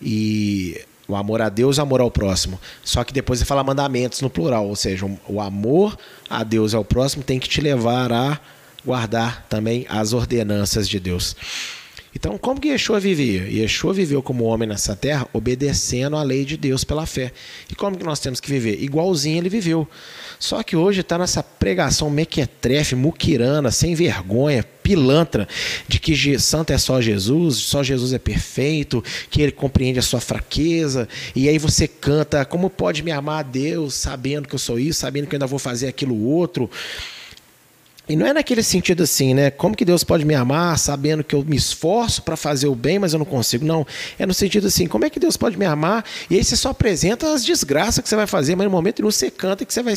[0.03, 2.61] E o amor a Deus o amor ao próximo.
[2.85, 5.97] Só que depois ele fala mandamentos no plural, ou seja, o amor
[6.29, 8.39] a Deus e ao próximo tem que te levar a
[8.85, 11.37] guardar também as ordenanças de Deus.
[12.15, 13.49] Então, como que Yeshua vivia?
[13.49, 17.33] Yeshua viveu como homem nessa terra, obedecendo à lei de Deus pela fé.
[17.71, 18.83] E como que nós temos que viver?
[18.83, 19.89] Igualzinho ele viveu.
[20.39, 25.47] Só que hoje está nessa pregação mequetrefe, muquirana, sem vergonha, pilantra,
[25.87, 30.21] de que santo é só Jesus, só Jesus é perfeito, que ele compreende a sua
[30.21, 34.81] fraqueza, e aí você canta, como pode me amar a Deus, sabendo que eu sou
[34.81, 36.69] isso, sabendo que eu ainda vou fazer aquilo outro.
[38.11, 39.53] E não é naquele sentido assim, né?
[39.53, 42.99] Como que Deus pode me amar sabendo que eu me esforço para fazer o bem,
[42.99, 43.65] mas eu não consigo?
[43.65, 43.87] Não.
[44.19, 46.05] É no sentido assim, como é que Deus pode me amar?
[46.29, 49.13] E aí você só apresenta as desgraças que você vai fazer, mas no momento nenhum
[49.13, 49.95] você canta que você vai,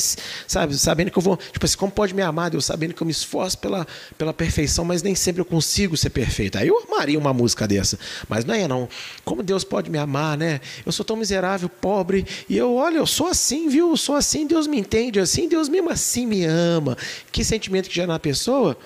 [0.47, 1.37] sabe, sabendo que eu vou.
[1.37, 4.85] Tipo assim, como pode me amar, Deus, sabendo que eu me esforço pela, pela perfeição,
[4.85, 6.59] mas nem sempre eu consigo ser perfeito.
[6.59, 7.97] Aí eu amaria uma música dessa.
[8.29, 8.87] Mas não é, não.
[9.25, 10.61] Como Deus pode me amar, né?
[10.85, 13.89] Eu sou tão miserável, pobre, e eu, olha, eu sou assim, viu?
[13.89, 16.95] Eu sou assim, Deus me entende assim, Deus mesmo assim me ama.
[17.31, 18.77] Que sentimento que na pessoa,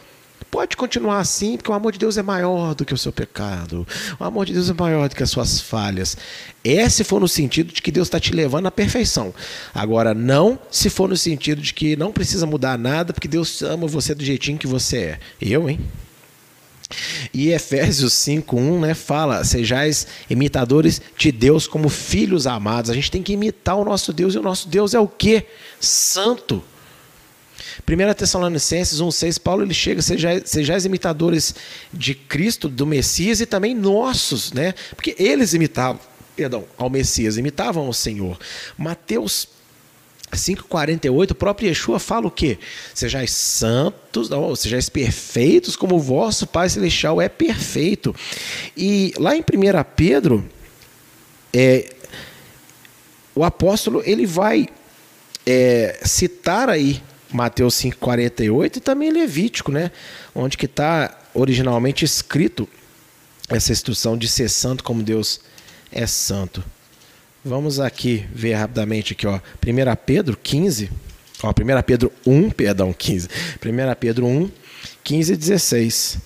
[0.50, 3.86] pode continuar assim, porque o amor de Deus é maior do que o seu pecado.
[4.20, 6.18] O amor de Deus é maior do que as suas falhas.
[6.64, 9.34] É se for no sentido de que Deus está te levando à perfeição.
[9.74, 13.88] Agora, não se for no sentido de que não precisa mudar nada, porque Deus ama
[13.88, 15.20] você do jeitinho que você é.
[15.42, 15.80] Eu, hein?
[17.34, 22.90] E Efésios 5:1, né, fala: "Sejais imitadores de Deus como filhos amados".
[22.90, 25.46] A gente tem que imitar o nosso Deus e o nosso Deus é o quê?
[25.80, 26.64] Santo.
[27.86, 31.54] 1 Tessalonicenses 1,6, Paulo ele chega, sejais, sejais imitadores
[31.94, 34.74] de Cristo, do Messias e também nossos, né?
[34.96, 36.00] Porque eles imitavam,
[36.36, 38.38] perdão, ao Messias, imitavam o Senhor.
[38.78, 39.48] Mateus
[40.32, 42.60] 5,48, o próprio Yeshua fala o quê?
[42.94, 48.14] Sejais santos, não, sejais perfeitos como o vosso Pai Celestial é perfeito.
[48.76, 49.44] E lá em 1
[49.96, 50.48] Pedro,
[51.54, 51.94] é,
[53.34, 54.68] o apóstolo ele vai
[55.46, 57.02] é, citar aí
[57.32, 59.92] Mateus 5,48 e também Levítico, né?
[60.34, 62.68] Onde que está originalmente escrito
[63.50, 65.40] essa instrução de ser santo como Deus
[65.92, 66.64] é santo.
[67.44, 69.36] Vamos aqui ver rapidamente aqui, ó.
[69.36, 69.40] 1
[70.06, 70.92] Pedro 15,
[71.42, 73.28] ó, 1 Pedro 1, perdão, 15.
[73.64, 74.52] 1 Pedro 1,
[75.04, 76.18] 15 e 16.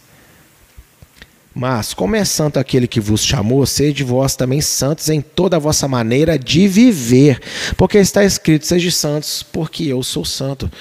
[1.54, 5.60] Mas, como é santo aquele que vos chamou, sede vós também santos em toda a
[5.60, 7.41] vossa maneira de viver,
[7.76, 10.72] porque está escrito: sede santos, porque eu sou santo.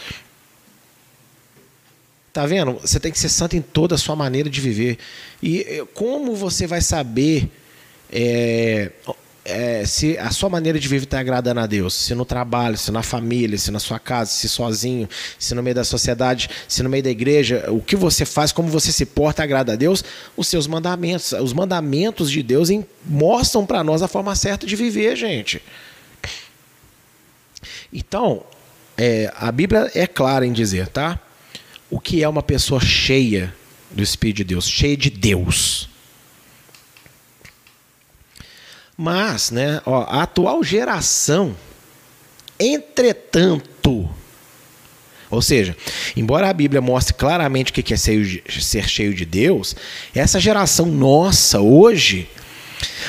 [2.32, 2.74] Tá vendo?
[2.74, 4.98] Você tem que ser santo em toda a sua maneira de viver.
[5.42, 7.50] E eh, como você vai saber
[8.12, 8.92] é,
[9.50, 12.90] é, se a sua maneira de viver está agradando a Deus, se no trabalho, se
[12.90, 16.88] na família, se na sua casa, se sozinho, se no meio da sociedade, se no
[16.88, 20.02] meio da igreja, o que você faz, como você se porta agrada a Deus,
[20.36, 22.68] os seus mandamentos, os mandamentos de Deus
[23.04, 25.60] mostram para nós a forma certa de viver, gente.
[27.92, 28.44] Então,
[28.96, 31.18] é, a Bíblia é clara em dizer, tá?
[31.90, 33.52] O que é uma pessoa cheia
[33.90, 35.89] do Espírito de Deus, cheia de Deus.
[39.02, 41.56] Mas, né, ó, a atual geração,
[42.58, 44.06] entretanto,
[45.30, 45.74] ou seja,
[46.14, 49.74] embora a Bíblia mostre claramente o que é ser cheio de Deus,
[50.14, 52.28] essa geração nossa hoje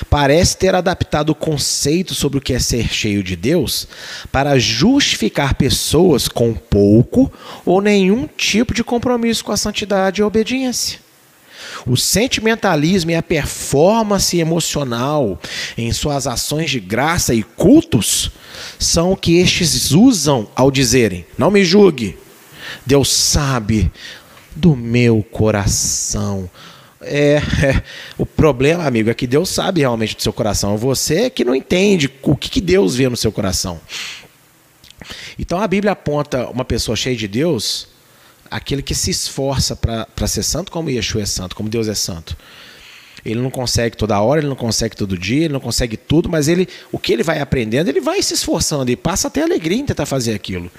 [0.09, 3.85] parece ter adaptado o conceito sobre o que é ser cheio de Deus
[4.31, 7.29] para justificar pessoas com pouco
[7.65, 11.11] ou nenhum tipo de compromisso com a santidade e a obediência.
[11.86, 15.39] O sentimentalismo e a performance emocional
[15.78, 18.32] em suas ações de graça e cultos
[18.78, 22.18] são o que estes usam ao dizerem: Não me julgue,
[22.86, 23.91] Deus sabe
[24.55, 26.49] do meu coração.
[27.01, 27.84] É, é,
[28.18, 30.78] o problema, amigo, é que Deus sabe realmente do seu coração.
[30.78, 33.80] Você que não entende o que, que Deus vê no seu coração.
[35.38, 37.88] Então a Bíblia aponta uma pessoa cheia de Deus
[38.52, 42.36] aquele que se esforça para ser santo como Yeshua é santo, como Deus é santo.
[43.24, 46.47] Ele não consegue toda hora, ele não consegue todo dia, ele não consegue tudo, mas
[46.47, 49.86] ele, o que ele vai aprendendo, ele vai se esforçando e passa até alegria em
[49.86, 50.70] tentar fazer aquilo.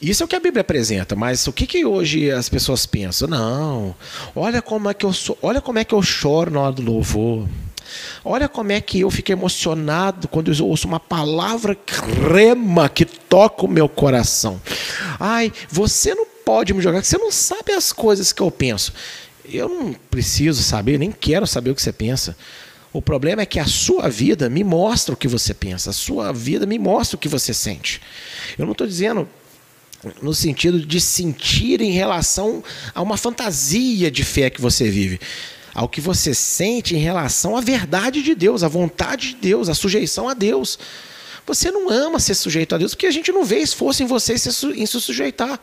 [0.00, 3.28] Isso é o que a Bíblia apresenta, mas o que, que hoje as pessoas pensam?
[3.28, 3.94] Não,
[4.34, 6.82] olha como é que eu sou, olha como é que eu choro na hora do
[6.82, 7.46] louvor.
[8.24, 13.66] Olha como é que eu fico emocionado quando eu ouço uma palavra crema que toca
[13.66, 14.60] o meu coração.
[15.20, 18.92] Ai, você não pode me jogar, você não sabe as coisas que eu penso.
[19.44, 22.36] Eu não preciso saber, nem quero saber o que você pensa.
[22.92, 26.32] O problema é que a sua vida me mostra o que você pensa, a sua
[26.32, 28.00] vida me mostra o que você sente.
[28.58, 29.28] Eu não estou dizendo
[30.20, 32.62] no sentido de sentir em relação
[32.94, 35.20] a uma fantasia de fé que você vive,
[35.74, 39.74] ao que você sente em relação à verdade de Deus, à vontade de Deus, à
[39.74, 40.78] sujeição a Deus.
[41.46, 44.34] Você não ama ser sujeito a Deus porque a gente não vê esforço em você
[44.34, 45.58] em se sujeitar.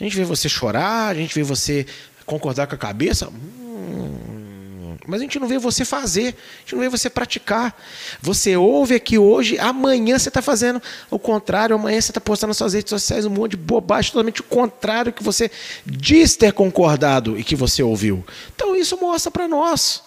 [0.00, 1.86] A gente vê você chorar, a gente vê você
[2.26, 6.80] concordar com a cabeça, hum, mas a gente não vê você fazer, a gente não
[6.80, 7.78] vê você praticar.
[8.20, 12.56] Você ouve aqui hoje, amanhã você está fazendo o contrário, amanhã você está postando nas
[12.56, 15.50] suas redes sociais um monte de bobagem, totalmente o contrário que você
[15.84, 18.24] diz ter concordado e que você ouviu.
[18.54, 20.02] Então isso mostra para nós.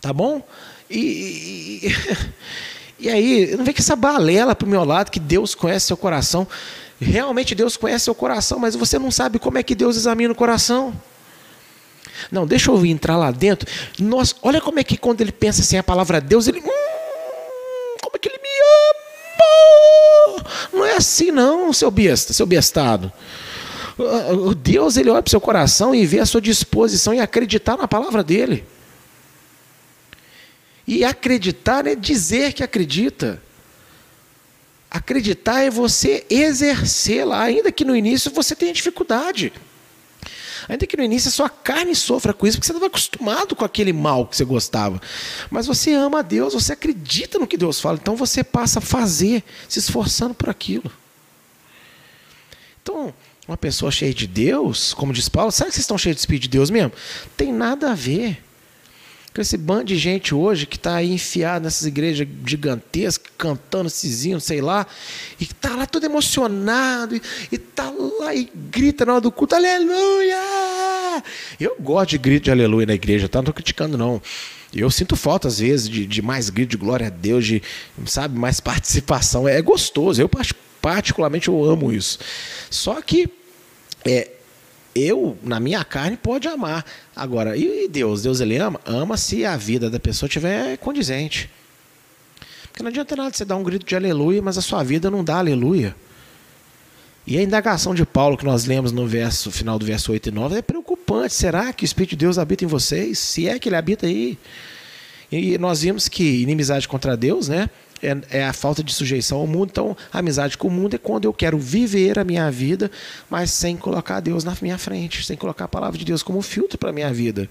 [0.00, 0.46] Tá bom?
[0.90, 1.90] E, e, E
[3.08, 6.46] aí, não vem com essa balela pro meu lado que Deus conhece seu coração.
[7.00, 10.36] Realmente Deus conhece seu coração, mas você não sabe como é que Deus examina o
[10.36, 10.94] coração.
[12.30, 13.68] Não, deixa eu entrar lá dentro.
[13.98, 16.60] Nossa, olha como é que quando ele pensa assim a palavra Deus, ele.
[16.60, 18.48] Hum, como é que ele me
[20.38, 20.44] ama?
[20.72, 23.12] Não é assim, não, seu besta, seu bestado.
[24.58, 27.86] Deus, ele olha para o seu coração e vê a sua disposição em acreditar na
[27.86, 28.64] palavra dele.
[30.86, 33.42] E acreditar é dizer que acredita.
[34.90, 39.52] Acreditar é você exercê-la, ainda que no início você tenha dificuldade.
[40.68, 43.64] Ainda que no início a sua carne sofra com isso, porque você estava acostumado com
[43.64, 45.00] aquele mal que você gostava.
[45.50, 48.82] Mas você ama a Deus, você acredita no que Deus fala, então você passa a
[48.82, 50.90] fazer, se esforçando por aquilo.
[52.82, 53.12] Então,
[53.48, 56.42] uma pessoa cheia de Deus, como diz Paulo, sabe que vocês estão cheios de Espírito
[56.42, 56.92] de Deus mesmo?
[57.36, 58.43] Tem nada a ver
[59.34, 64.44] com esse bando de gente hoje que está aí enfiado nessas igrejas gigantescas, cantando hinos,
[64.44, 64.86] sei lá,
[65.40, 67.20] e está lá todo emocionado, e
[67.50, 70.36] está lá e grita na hora do culto, aleluia!
[71.58, 73.38] Eu gosto de grito de aleluia na igreja, tá?
[73.38, 74.22] Não estou criticando, não.
[74.72, 77.60] Eu sinto falta, às vezes, de, de mais grito de glória a Deus, de,
[78.06, 79.48] sabe, mais participação.
[79.48, 80.22] É gostoso.
[80.22, 80.30] Eu,
[80.80, 82.20] particularmente, eu amo isso.
[82.70, 83.28] Só que
[84.04, 84.30] é,
[84.94, 86.84] eu, na minha carne, pode amar.
[87.14, 88.22] Agora, e Deus?
[88.22, 88.80] Deus ele ama?
[88.84, 91.50] Ama se a vida da pessoa tiver condizente.
[92.68, 95.22] Porque não adianta nada você dar um grito de aleluia, mas a sua vida não
[95.22, 95.94] dá aleluia.
[97.26, 100.32] E a indagação de Paulo que nós lemos no verso final do verso 8 e
[100.32, 101.32] 9 é preocupante.
[101.32, 103.18] Será que o Espírito de Deus habita em vocês?
[103.18, 104.38] Se é que ele habita aí.
[105.32, 107.70] E nós vimos que inimizade contra Deus, né?
[108.06, 109.70] É, é a falta de sujeição ao mundo.
[109.70, 112.90] Então, a amizade com o mundo é quando eu quero viver a minha vida,
[113.30, 116.78] mas sem colocar Deus na minha frente, sem colocar a palavra de Deus como filtro
[116.78, 117.48] para a minha vida.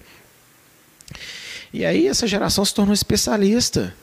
[1.72, 3.94] E aí essa geração se tornou especialista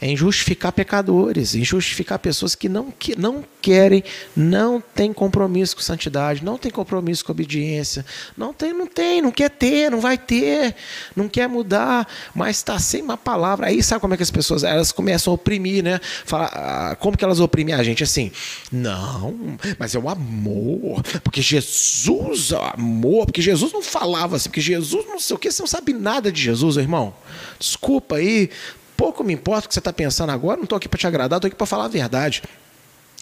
[0.00, 4.04] em justificar pecadores, em justificar pessoas que não, que não querem,
[4.36, 8.04] não têm compromisso com santidade, não têm compromisso com obediência,
[8.36, 10.74] não tem, não tem, não quer ter, não vai ter,
[11.16, 13.66] não quer mudar, mas está sem uma palavra.
[13.66, 16.00] Aí sabe como é que as pessoas elas começam a oprimir, né?
[16.24, 18.30] Fala, ah, como que elas oprimem a gente assim?
[18.70, 25.06] Não, mas é o amor, porque Jesus amor, porque Jesus não falava assim, porque Jesus
[25.06, 27.14] não sei o que, você não sabe nada de Jesus, irmão.
[27.58, 28.50] Desculpa aí,
[28.98, 31.36] Pouco me importa o que você está pensando agora, não estou aqui para te agradar,
[31.36, 32.42] estou aqui para falar a verdade.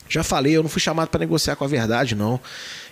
[0.08, 2.40] Já falei, eu não fui chamado para negociar com a verdade, não.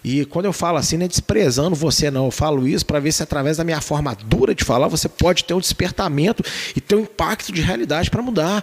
[0.05, 2.26] E quando eu falo assim, não é desprezando você, não.
[2.26, 5.45] Eu falo isso para ver se através da minha forma dura de falar você pode
[5.45, 6.45] ter um despertamento
[6.76, 8.62] e ter um impacto de realidade para mudar.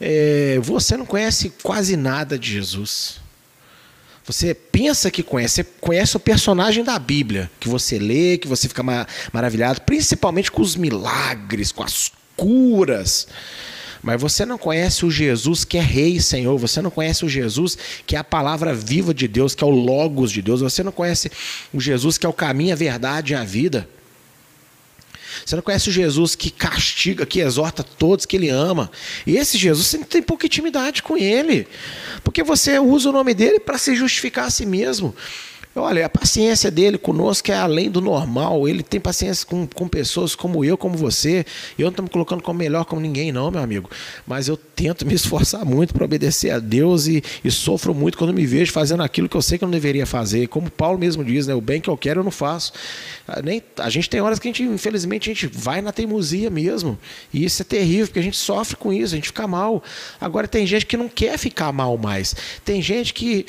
[0.00, 3.20] É, você não conhece quase nada de Jesus.
[4.24, 8.66] Você pensa que conhece, você conhece o personagem da Bíblia, que você lê, que você
[8.66, 8.82] fica
[9.32, 13.26] maravilhado, principalmente com os milagres, com as curas.
[14.02, 17.76] Mas você não conhece o Jesus que é Rei Senhor, você não conhece o Jesus
[18.06, 20.92] que é a palavra viva de Deus, que é o Logos de Deus, você não
[20.92, 21.30] conhece
[21.72, 23.88] o Jesus que é o caminho, a verdade e a vida.
[25.44, 28.90] Você não conhece o Jesus que castiga, que exorta todos, que ele ama.
[29.26, 31.66] E esse Jesus você tem pouca intimidade com ele,
[32.24, 35.14] porque você usa o nome dele para se justificar a si mesmo.
[35.78, 38.66] Olha, a paciência dele conosco é além do normal.
[38.66, 41.44] Ele tem paciência com, com pessoas como eu, como você.
[41.78, 43.90] Eu não estou me colocando como melhor como ninguém, não, meu amigo.
[44.26, 48.32] Mas eu tento me esforçar muito para obedecer a Deus e, e, sofro muito quando
[48.32, 50.46] me vejo fazendo aquilo que eu sei que eu não deveria fazer.
[50.48, 51.54] Como Paulo mesmo diz, né?
[51.54, 52.72] O bem que eu quero eu não faço.
[53.28, 56.48] Ah, nem, a gente tem horas que a gente, infelizmente, a gente vai na teimosia
[56.48, 56.98] mesmo.
[57.34, 59.82] E isso é terrível, porque a gente sofre com isso, a gente fica mal.
[60.18, 62.34] Agora tem gente que não quer ficar mal mais.
[62.64, 63.44] Tem gente que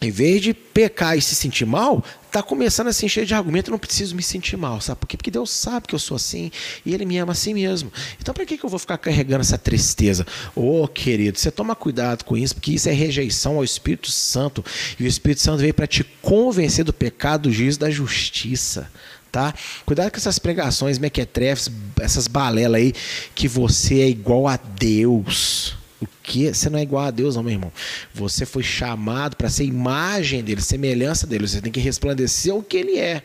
[0.00, 3.70] em vez de pecar e se sentir mal, está começando a se encher de argumento,
[3.70, 5.16] não preciso me sentir mal, sabe por quê?
[5.16, 6.50] Porque Deus sabe que eu sou assim
[6.84, 7.90] e Ele me ama assim mesmo.
[8.20, 10.26] Então, para que, que eu vou ficar carregando essa tristeza?
[10.54, 14.62] Ô, oh, querido, você toma cuidado com isso, porque isso é rejeição ao Espírito Santo
[15.00, 18.90] e o Espírito Santo veio para te convencer do pecado, do juízo, da justiça.
[19.32, 19.54] Tá?
[19.84, 21.70] Cuidado com essas pregações mequetrefes,
[22.00, 22.94] essas balelas aí,
[23.34, 25.74] que você é igual a Deus.
[26.00, 26.52] O que?
[26.52, 27.72] Você não é igual a Deus, não, meu irmão.
[28.14, 31.48] Você foi chamado para ser imagem dele, semelhança dele.
[31.48, 33.22] Você tem que resplandecer o que ele é.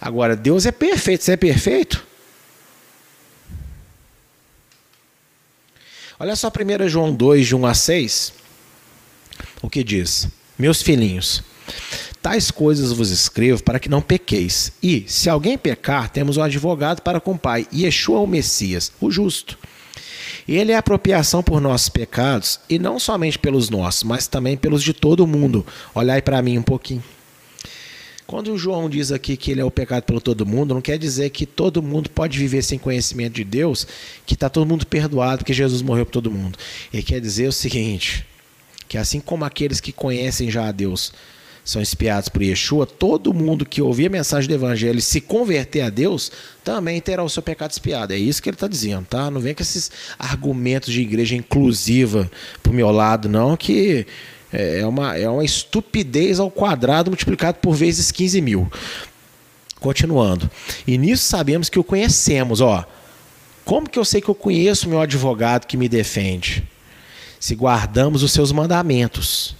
[0.00, 1.24] Agora, Deus é perfeito.
[1.24, 2.04] Você é perfeito?
[6.18, 8.32] Olha só 1 João 2, de 1 a 6.
[9.62, 10.28] O que diz?
[10.58, 11.42] Meus filhinhos,
[12.22, 14.72] tais coisas vos escrevo para que não pequeis.
[14.82, 19.10] E, se alguém pecar, temos um advogado para com o Pai, Yeshua o Messias, o
[19.10, 19.58] justo
[20.48, 24.92] ele é apropriação por nossos pecados, e não somente pelos nossos, mas também pelos de
[24.92, 25.66] todo mundo.
[25.94, 27.02] Olhai para mim um pouquinho.
[28.26, 30.98] Quando o João diz aqui que ele é o pecado pelo todo mundo, não quer
[30.98, 33.86] dizer que todo mundo pode viver sem conhecimento de Deus,
[34.24, 36.58] que está todo mundo perdoado porque Jesus morreu por todo mundo.
[36.92, 38.26] Ele quer dizer o seguinte:
[38.88, 41.12] que assim como aqueles que conhecem já a Deus
[41.64, 45.80] são espiados por Yeshua, todo mundo que ouvir a mensagem do Evangelho e se converter
[45.80, 46.30] a Deus
[46.62, 48.12] também terá o seu pecado espiado.
[48.12, 49.30] É isso que ele está dizendo, tá?
[49.30, 52.30] Não vem com esses argumentos de igreja inclusiva
[52.62, 54.06] para o meu lado, não, que
[54.52, 58.70] é, é uma, é uma estupidez ao quadrado multiplicado por vezes 15 mil.
[59.80, 60.50] Continuando.
[60.86, 62.86] E nisso sabemos que o conhecemos, ó.
[63.64, 66.62] Como que eu sei que eu conheço meu advogado que me defende?
[67.40, 69.56] Se guardamos os seus mandamentos.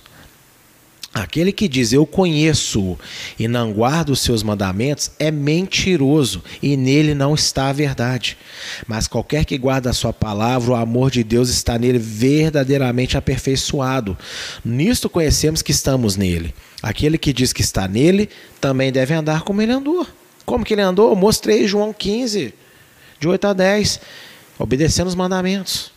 [1.14, 2.98] Aquele que diz eu conheço
[3.38, 8.36] e não guarda os seus mandamentos é mentiroso e nele não está a verdade.
[8.84, 14.18] Mas qualquer que guarda a sua palavra, o amor de Deus está nele verdadeiramente aperfeiçoado.
[14.64, 16.52] Nisto conhecemos que estamos nele.
[16.82, 18.28] Aquele que diz que está nele
[18.60, 20.04] também deve andar como ele andou.
[20.44, 21.10] Como que ele andou?
[21.10, 22.52] Eu mostrei João 15,
[23.20, 24.00] de 8 a 10,
[24.58, 25.93] obedecendo os mandamentos.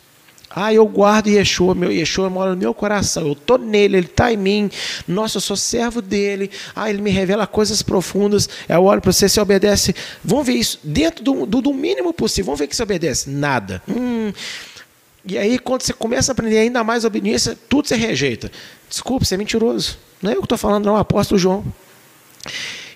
[0.50, 4.32] Ah, eu guardo Yeshua, meu Yeshua mora no meu coração, eu estou nele, ele está
[4.32, 4.72] em mim.
[5.08, 6.50] Nossa, eu sou servo dele.
[6.76, 8.48] Ah, ele me revela coisas profundas.
[8.68, 9.94] Eu olho para você, você obedece.
[10.24, 12.46] Vamos ver isso dentro do, do, do, mínimo possível.
[12.46, 13.30] Vamos ver que você obedece.
[13.30, 13.84] Nada.
[13.88, 14.32] Hum.
[15.26, 18.50] E aí, quando você começa a aprender ainda mais obediência, tudo você rejeita.
[18.90, 19.98] Desculpa, você é mentiroso.
[20.22, 21.66] Não é eu que estou falando, não, é apóstolo João.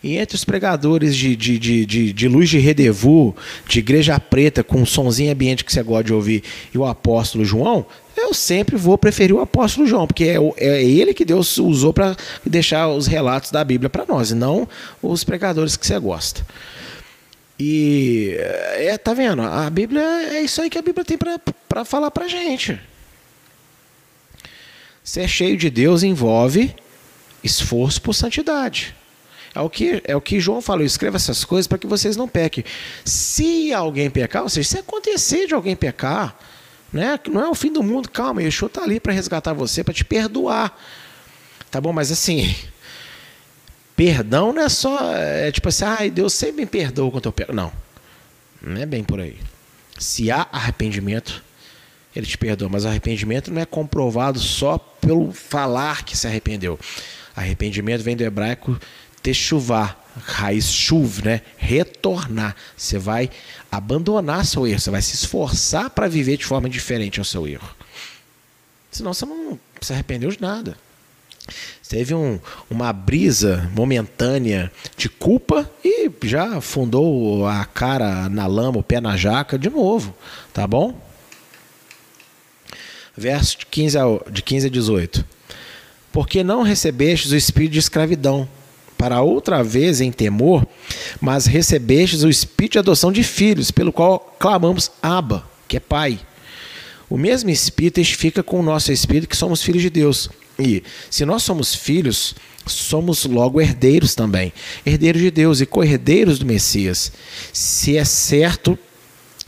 [0.03, 3.35] E entre os pregadores de, de, de, de, de luz de redevu,
[3.67, 6.43] de igreja preta, com um sonzinho ambiente que você gosta de ouvir,
[6.73, 7.85] e o apóstolo João,
[8.17, 12.15] eu sempre vou preferir o apóstolo João, porque é, é ele que Deus usou para
[12.43, 14.67] deixar os relatos da Bíblia para nós, e não
[15.03, 16.45] os pregadores que você gosta.
[17.59, 19.43] E é, tá vendo?
[19.43, 22.79] A Bíblia é isso aí que a Bíblia tem para falar para gente.
[25.03, 26.73] Ser cheio de Deus envolve
[27.43, 28.95] esforço por santidade.
[29.53, 32.27] É o que, é o que João falou, escreva essas coisas para que vocês não
[32.27, 32.63] pequem.
[33.03, 36.37] Se alguém pecar, ou seja, se acontecer de alguém pecar,
[36.91, 39.93] né, não é o fim do mundo, calma, Yeshua está ali para resgatar você, para
[39.93, 40.77] te perdoar.
[41.69, 41.91] Tá bom?
[41.91, 42.55] Mas assim,
[43.95, 47.53] perdão não é só, é tipo assim, ai, Deus sempre me perdoa quando eu pego.
[47.53, 47.71] Não,
[48.61, 49.37] não é bem por aí.
[49.97, 51.43] Se há arrependimento,
[52.15, 56.79] ele te perdoa, mas arrependimento não é comprovado só pelo falar que se arrependeu.
[57.35, 58.79] Arrependimento vem do hebraico
[59.21, 61.41] techuvá, raiz chuv, né?
[61.57, 62.55] Retornar.
[62.75, 63.29] Você vai
[63.71, 67.69] abandonar seu erro, você vai se esforçar para viver de forma diferente ao seu erro.
[68.91, 70.77] Senão você não se arrependeu de nada.
[71.87, 78.83] Teve um, uma brisa momentânea de culpa e já fundou a cara na lama, o
[78.83, 80.15] pé na jaca de novo,
[80.53, 80.97] tá bom?
[83.17, 85.25] Verso de 15 a, de 15 a 18.
[86.13, 88.47] Porque não recebestes o espírito de escravidão
[89.01, 90.63] para outra vez em temor,
[91.19, 96.19] mas recebestes o espírito de adoção de filhos, pelo qual clamamos Abba, que é Pai.
[97.09, 100.29] O mesmo Espírito testifica com o nosso Espírito que somos filhos de Deus.
[100.59, 102.35] E se nós somos filhos,
[102.67, 104.53] somos logo herdeiros também,
[104.85, 107.11] herdeiros de Deus e co-herdeiros do Messias.
[107.51, 108.77] Se é certo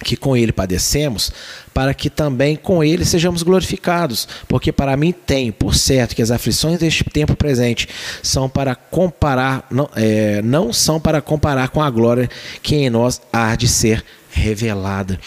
[0.03, 1.31] que com ele padecemos,
[1.73, 4.27] para que também com ele sejamos glorificados.
[4.47, 7.87] Porque para mim tem, por certo, que as aflições deste tempo presente
[8.21, 12.29] são para comparar, não, é, não são para comparar com a glória
[12.61, 15.19] que em nós há de ser revelada.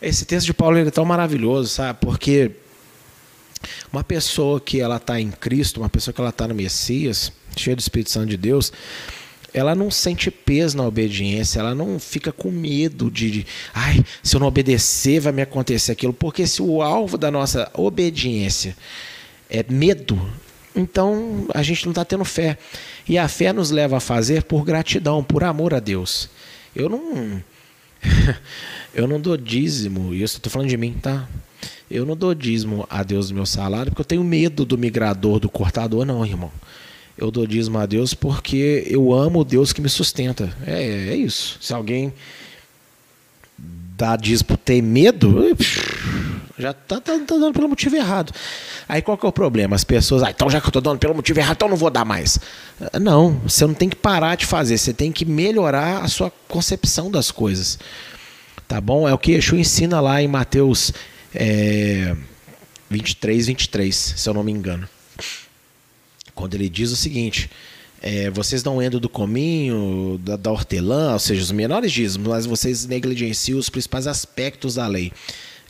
[0.00, 1.98] Esse texto de Paulo é tão maravilhoso, sabe?
[2.00, 2.50] Porque
[3.92, 7.76] uma pessoa que ela está em Cristo, uma pessoa que ela está no Messias, cheia
[7.76, 8.72] do Espírito Santo de Deus,
[9.54, 14.34] ela não sente peso na obediência, ela não fica com medo de, de, ai, se
[14.34, 18.76] eu não obedecer vai me acontecer aquilo, porque se o alvo da nossa obediência
[19.48, 20.20] é medo,
[20.74, 22.58] então a gente não está tendo fé.
[23.08, 26.28] E a fé nos leva a fazer por gratidão, por amor a Deus.
[26.74, 27.40] Eu não.
[28.92, 31.28] eu não dou dízimo, e eu estou falando de mim, tá?
[31.88, 35.38] Eu não dou dízimo a Deus do meu salário porque eu tenho medo do migrador,
[35.38, 36.50] do cortador, não, irmão
[37.16, 40.54] eu dou dízimo a Deus porque eu amo o Deus que me sustenta.
[40.66, 41.58] É, é isso.
[41.60, 42.12] Se alguém
[43.96, 45.56] dá dízimo ter medo,
[46.58, 48.32] já está tá, tá dando pelo motivo errado.
[48.88, 49.76] Aí qual que é o problema?
[49.76, 51.90] As pessoas, ah, então já que eu estou dando pelo motivo errado, então não vou
[51.90, 52.38] dar mais.
[53.00, 57.10] Não, você não tem que parar de fazer, você tem que melhorar a sua concepção
[57.10, 57.78] das coisas.
[58.66, 59.08] Tá bom?
[59.08, 60.92] É o que Yeshua ensina lá em Mateus
[61.34, 62.14] é,
[62.90, 64.88] 23, 23, se eu não me engano
[66.34, 67.50] quando ele diz o seguinte:
[68.02, 72.46] é, vocês não entram do cominho, da, da, hortelã, ou seja, os menores dízimos, mas
[72.46, 75.12] vocês negligenciam os principais aspectos da lei: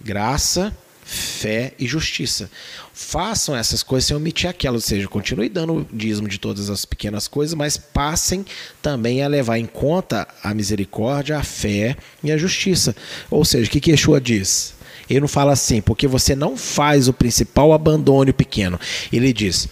[0.03, 2.51] graça, fé e justiça.
[2.93, 6.85] Façam essas coisas sem omitir aquelas, ou seja, continue dando o dízimo de todas as
[6.85, 8.45] pequenas coisas, mas passem
[8.82, 12.97] também a levar em conta a misericórdia, a fé e a justiça.
[13.31, 14.74] Ou seja, o que, que Yeshua diz?
[15.09, 18.81] Ele não fala assim, porque você não faz o principal, abandone o pequeno.
[19.12, 19.69] Ele diz: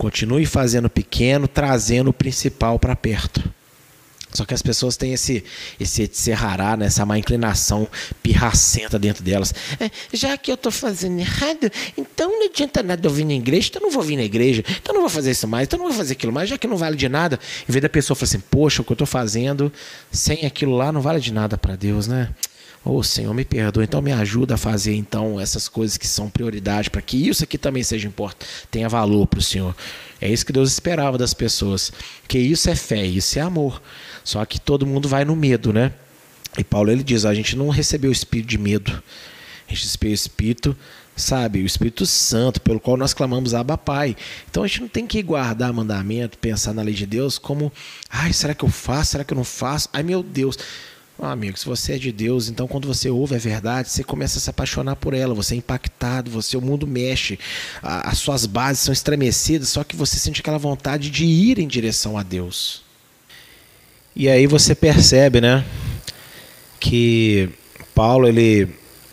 [0.00, 3.44] continue fazendo pequeno, trazendo o principal para perto.
[4.32, 5.44] Só que as pessoas têm esse
[5.78, 7.86] esse serrará, né, essa má inclinação
[8.22, 9.52] pirracenta dentro delas.
[9.78, 13.68] É, já que eu estou fazendo errado, então não adianta nada eu vir na igreja,
[13.68, 15.94] então não vou vir na igreja, então não vou fazer isso mais, então não vou
[15.94, 17.38] fazer aquilo mais, já que não vale de nada.
[17.68, 19.70] Em vez da pessoa falar assim, poxa, o que eu estou fazendo
[20.10, 22.30] sem aquilo lá não vale de nada para Deus, né?
[22.82, 26.30] Ô oh, Senhor, me perdoa, então me ajuda a fazer então essas coisas que são
[26.30, 29.76] prioridade para que isso aqui também seja importante, tenha valor para o Senhor.
[30.18, 31.92] É isso que Deus esperava das pessoas,
[32.26, 33.82] que isso é fé, isso é amor.
[34.24, 35.92] Só que todo mundo vai no medo, né?
[36.56, 39.02] E Paulo ele diz: a gente não recebeu o espírito de medo,
[39.68, 40.76] a gente recebeu o espírito,
[41.16, 44.16] sabe, o Espírito Santo, pelo qual nós clamamos Abba Pai.
[44.50, 47.72] Então a gente não tem que guardar mandamento, pensar na lei de Deus como,
[48.08, 49.12] ai, será que eu faço?
[49.12, 49.88] Será que eu não faço?
[49.92, 50.58] Ai, meu Deus.
[51.22, 54.40] Amigo, se você é de Deus, então quando você ouve a verdade, você começa a
[54.40, 57.38] se apaixonar por ela, você é impactado, você o mundo mexe,
[57.82, 61.68] a, as suas bases são estremecidas, só que você sente aquela vontade de ir em
[61.68, 62.82] direção a Deus.
[64.16, 65.62] E aí você percebe, né,
[66.80, 67.50] que
[67.94, 68.68] Paulo ele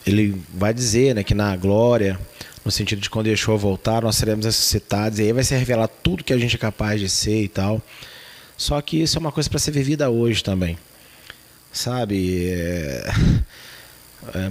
[0.05, 2.17] ele vai dizer, né, que na glória,
[2.63, 6.23] no sentido de quando Yeshua voltar, nós seremos ressuscitados e aí vai se revelar tudo
[6.23, 7.81] que a gente é capaz de ser e tal.
[8.55, 10.77] Só que isso é uma coisa para ser vivida hoje também.
[11.71, 12.47] Sabe?
[12.49, 13.03] É...
[14.33, 14.49] É...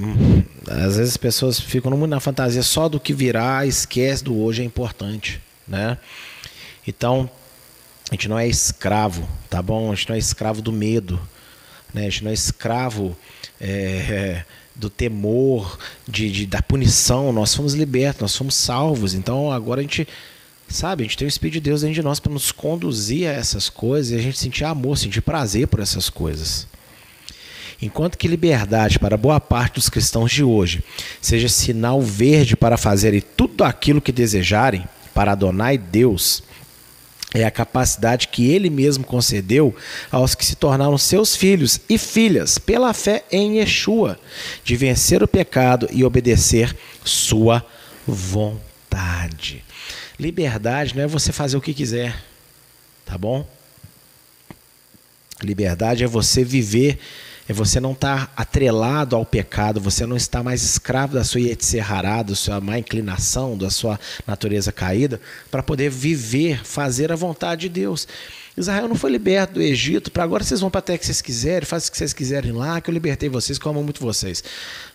[0.72, 4.62] às vezes as pessoas ficam muito na fantasia só do que virá, esquece do hoje
[4.62, 5.38] é importante,
[5.68, 5.98] né?
[6.86, 7.28] Então,
[8.10, 9.90] a gente não é escravo, tá bom?
[9.90, 11.20] A gente não é escravo do medo,
[11.92, 12.02] né?
[12.02, 13.16] A gente não é escravo
[13.60, 14.44] é,
[14.74, 17.32] do temor, de, de, da punição.
[17.32, 19.14] Nós fomos libertos, nós fomos salvos.
[19.14, 20.06] Então agora a gente,
[20.68, 23.32] sabe, a gente tem o Espírito de Deus dentro de nós para nos conduzir a
[23.32, 26.68] essas coisas e a gente sentir amor, sentir prazer por essas coisas.
[27.80, 30.82] Enquanto que liberdade para boa parte dos cristãos de hoje
[31.20, 36.42] seja sinal verde para fazerem tudo aquilo que desejarem para Adonai Deus,
[37.34, 39.74] é a capacidade que ele mesmo concedeu
[40.10, 44.18] aos que se tornaram seus filhos e filhas pela fé em Yeshua,
[44.64, 46.74] de vencer o pecado e obedecer
[47.04, 47.64] sua
[48.06, 49.62] vontade.
[50.18, 52.16] Liberdade não é você fazer o que quiser,
[53.04, 53.46] tá bom?
[55.42, 56.98] Liberdade é você viver
[57.48, 61.40] é você não estar tá atrelado ao pecado, você não está mais escravo da sua
[61.40, 65.20] Yetzirará, da sua má inclinação, da sua natureza caída,
[65.50, 68.06] para poder viver, fazer a vontade de Deus.
[68.56, 71.20] Israel não foi liberto do Egito para agora vocês vão para a terra que vocês
[71.20, 74.00] quiserem, façam o que vocês quiserem lá, que eu libertei vocês, que eu amo muito
[74.00, 74.42] vocês.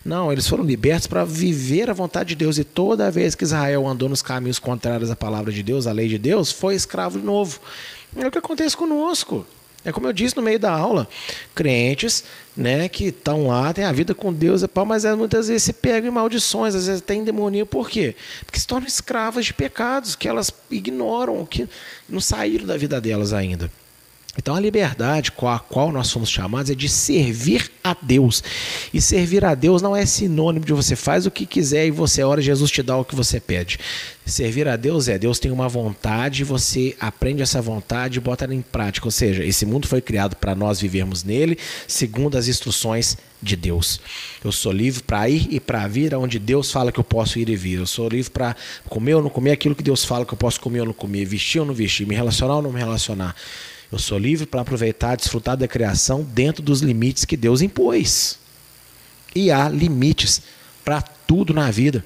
[0.04, 2.58] Não, eles foram libertos para viver a vontade de Deus.
[2.58, 6.08] E toda vez que Israel andou nos caminhos contrários à palavra de Deus, à lei
[6.08, 7.60] de Deus, foi escravo de novo.
[8.16, 9.46] É o que acontece conosco.
[9.84, 11.08] É como eu disse no meio da aula,
[11.54, 12.22] crentes,
[12.56, 16.12] né, que estão lá, têm a vida com Deus, mas muitas vezes se pegam em
[16.12, 18.14] maldições, às vezes tem demonia, por quê?
[18.44, 21.68] Porque se tornam escravas de pecados que elas ignoram, que
[22.08, 23.70] não saíram da vida delas ainda.
[24.36, 28.42] Então a liberdade com a qual nós somos chamados é de servir a Deus.
[28.92, 32.22] E servir a Deus não é sinônimo de você faz o que quiser e você
[32.22, 33.78] ora Jesus te dá o que você pede.
[34.24, 38.54] Servir a Deus é Deus tem uma vontade, você aprende essa vontade e bota ela
[38.54, 39.06] em prática.
[39.06, 44.00] Ou seja, esse mundo foi criado para nós vivermos nele, segundo as instruções de Deus.
[44.42, 47.50] Eu sou livre para ir e para vir aonde Deus fala que eu posso ir
[47.50, 47.80] e vir.
[47.80, 48.56] Eu sou livre para
[48.88, 51.26] comer ou não comer aquilo que Deus fala que eu posso comer ou não comer,
[51.26, 53.36] vestir ou não vestir, me relacionar ou não me relacionar.
[53.92, 58.38] Eu sou livre para aproveitar, desfrutar da criação dentro dos limites que Deus impôs.
[59.34, 60.40] E há limites
[60.82, 62.02] para tudo na vida.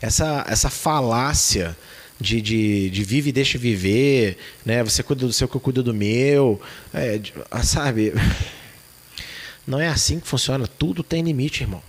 [0.00, 1.76] Essa, essa falácia
[2.20, 4.36] de, de, de vive e deixa viver,
[4.66, 4.82] né?
[4.82, 6.60] você cuida do seu que eu cuido do meu,
[6.92, 8.12] é, ah, sabe?
[9.64, 10.66] Não é assim que funciona.
[10.66, 11.82] Tudo tem limite, irmão.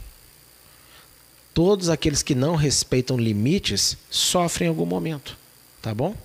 [1.55, 5.37] Todos aqueles que não respeitam limites sofrem em algum momento,
[5.81, 6.15] tá bom?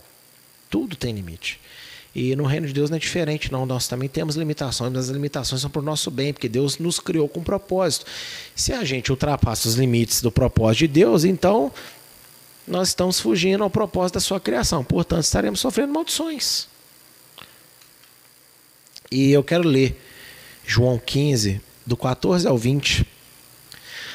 [0.70, 1.58] Tudo tem limite.
[2.18, 3.66] E no reino de Deus não é diferente, não.
[3.66, 6.98] Nós também temos limitações, mas as limitações são para o nosso bem, porque Deus nos
[6.98, 8.06] criou com propósito.
[8.54, 11.70] Se a gente ultrapassa os limites do propósito de Deus, então
[12.66, 14.82] nós estamos fugindo ao propósito da sua criação.
[14.82, 16.66] Portanto, estaremos sofrendo maldições.
[19.10, 20.00] E eu quero ler
[20.66, 23.06] João 15, do 14 ao 20.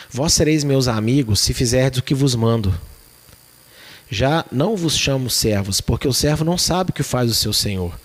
[0.09, 2.73] Vós sereis meus amigos se fizerdes o que vos mando.
[4.13, 7.53] Já não vos chamo servos, porque o servo não sabe o que faz o seu
[7.53, 7.97] senhor.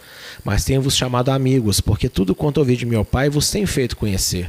[0.44, 4.48] Mas tenho-vos chamado amigos, porque tudo quanto ouvi de meu Pai vos tenho feito conhecer.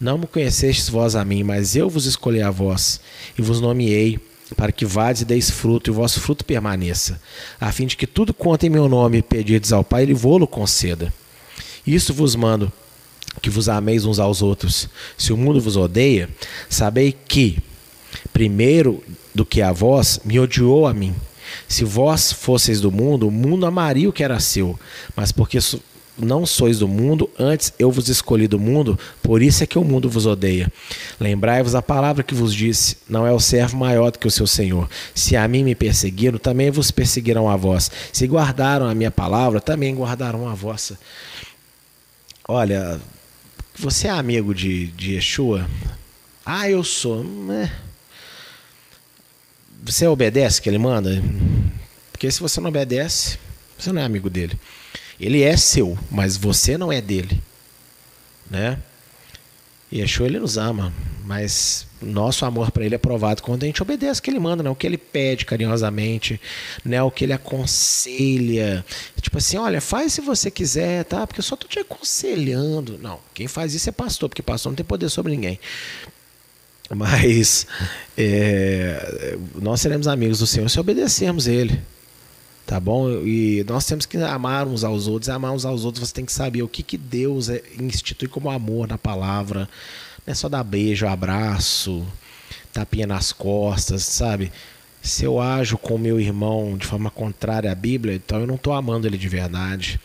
[0.00, 3.00] Não me conhecestes vós a mim, mas eu vos escolhi a vós,
[3.36, 4.20] e vos nomeei,
[4.56, 7.20] para que vades e deis fruto, e o vosso fruto permaneça,
[7.60, 11.12] a fim de que tudo quanto em meu nome pedirdes ao Pai, ele vô-lo conceda.
[11.84, 12.72] Isso vos mando,
[13.40, 14.88] que vos ameis uns aos outros.
[15.18, 16.28] Se o mundo vos odeia,
[16.68, 17.58] sabei que,
[18.32, 19.02] primeiro
[19.34, 21.14] do que a vós, me odiou a mim.
[21.68, 24.78] Se vós fosseis do mundo, o mundo amaria o que era seu,
[25.14, 25.58] mas porque
[26.18, 29.84] não sois do mundo, antes eu vos escolhi do mundo, por isso é que o
[29.84, 30.70] mundo vos odeia.
[31.18, 34.46] Lembrai-vos a palavra que vos disse: não é o servo maior do que o seu
[34.46, 34.88] senhor.
[35.14, 37.90] Se a mim me perseguiram, também vos perseguirão a vós.
[38.12, 40.98] Se guardaram a minha palavra, também guardarão a vossa.
[42.46, 43.00] Olha,
[43.78, 45.66] você é amigo de, de Yeshua?
[46.44, 47.24] Ah, eu sou.
[47.50, 47.91] É.
[49.82, 51.20] Você obedece que ele manda?
[52.12, 53.36] Porque se você não obedece,
[53.76, 54.56] você não é amigo dele.
[55.18, 57.42] Ele é seu, mas você não é dele.
[58.48, 58.78] Né?
[59.90, 60.92] E Yeshua ele nos ama,
[61.24, 64.62] mas nosso amor para ele é provado quando a gente obedece o que ele manda,
[64.62, 64.70] né?
[64.70, 66.40] o que ele pede carinhosamente,
[66.84, 67.02] né?
[67.02, 68.84] o que ele aconselha.
[69.20, 71.26] Tipo assim, olha, faz se você quiser, tá?
[71.26, 72.98] Porque eu só tô te aconselhando.
[72.98, 75.58] Não, quem faz isso é pastor, porque pastor não tem poder sobre ninguém.
[76.96, 77.66] Mas
[78.16, 81.80] é, nós seremos amigos do Senhor se obedecermos Ele.
[82.66, 83.10] Tá bom?
[83.24, 85.28] E nós temos que amar uns aos outros.
[85.28, 88.50] Amar uns aos outros, você tem que saber o que, que Deus é, institui como
[88.50, 89.68] amor na palavra.
[90.26, 92.06] Não é só dar beijo, abraço,
[92.72, 94.52] tapinha nas costas, sabe?
[95.02, 98.72] Se eu ajo com meu irmão de forma contrária à Bíblia, então eu não estou
[98.72, 99.98] amando ele de verdade.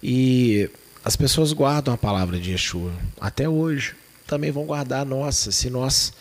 [0.00, 0.70] E
[1.04, 3.96] as pessoas guardam a palavra de Yeshua até hoje
[4.28, 6.12] também vão guardar a nossa, se nós,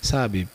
[0.00, 0.48] sabe,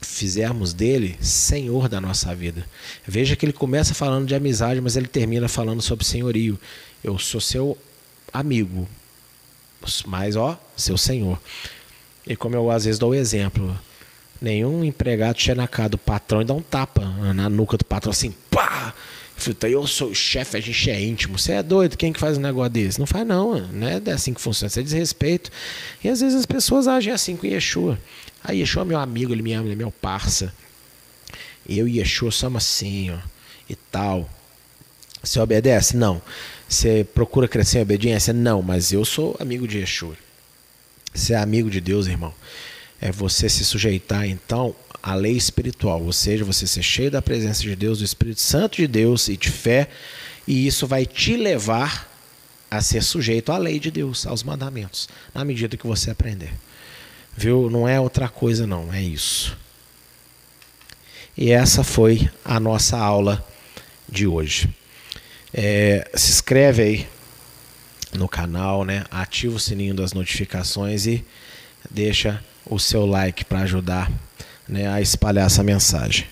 [0.00, 2.66] fizermos dele senhor da nossa vida.
[3.06, 6.58] Veja que ele começa falando de amizade, mas ele termina falando sobre senhorio.
[7.02, 7.78] Eu sou seu
[8.32, 8.88] amigo,
[10.04, 11.40] mas ó, seu senhor.
[12.26, 13.78] E como eu às vezes dou o exemplo,
[14.42, 18.10] nenhum empregado chega na casa do patrão e dá um tapa na nuca do patrão
[18.10, 18.92] assim, pá!
[19.62, 21.38] Eu sou o chefe, a gente é íntimo.
[21.38, 21.96] Você é doido?
[21.96, 22.98] Quem que faz um negócio desse?
[22.98, 24.68] Não faz não, não é assim que funciona.
[24.68, 25.50] Isso é desrespeito.
[26.02, 27.98] E às vezes as pessoas agem assim com Yeshua.
[28.42, 30.52] Ah, Yeshua é meu amigo, ele me ama, ele é meu parça.
[31.68, 33.18] Eu e Yeshua somos assim, ó,
[33.68, 34.28] e tal.
[35.22, 35.96] Você obedece?
[35.96, 36.22] Não.
[36.68, 38.32] Você procura crescer em obediência?
[38.32, 40.16] Não, mas eu sou amigo de Yeshua.
[41.14, 42.32] Você é amigo de Deus, irmão.
[43.00, 47.62] É você se sujeitar, então, a lei espiritual, ou seja, você ser cheio da presença
[47.62, 49.88] de Deus, do Espírito Santo de Deus e de fé,
[50.46, 52.08] e isso vai te levar
[52.70, 56.52] a ser sujeito à lei de Deus, aos mandamentos, na medida que você aprender.
[57.36, 57.70] Viu?
[57.70, 59.56] Não é outra coisa não, é isso.
[61.36, 63.46] E essa foi a nossa aula
[64.08, 64.68] de hoje.
[65.54, 67.08] É, se inscreve aí
[68.12, 69.04] no canal, né?
[69.10, 71.24] Ativa o sininho das notificações e
[71.88, 74.10] deixa o seu like para ajudar
[74.68, 76.26] né, a espalhar essa mensagem.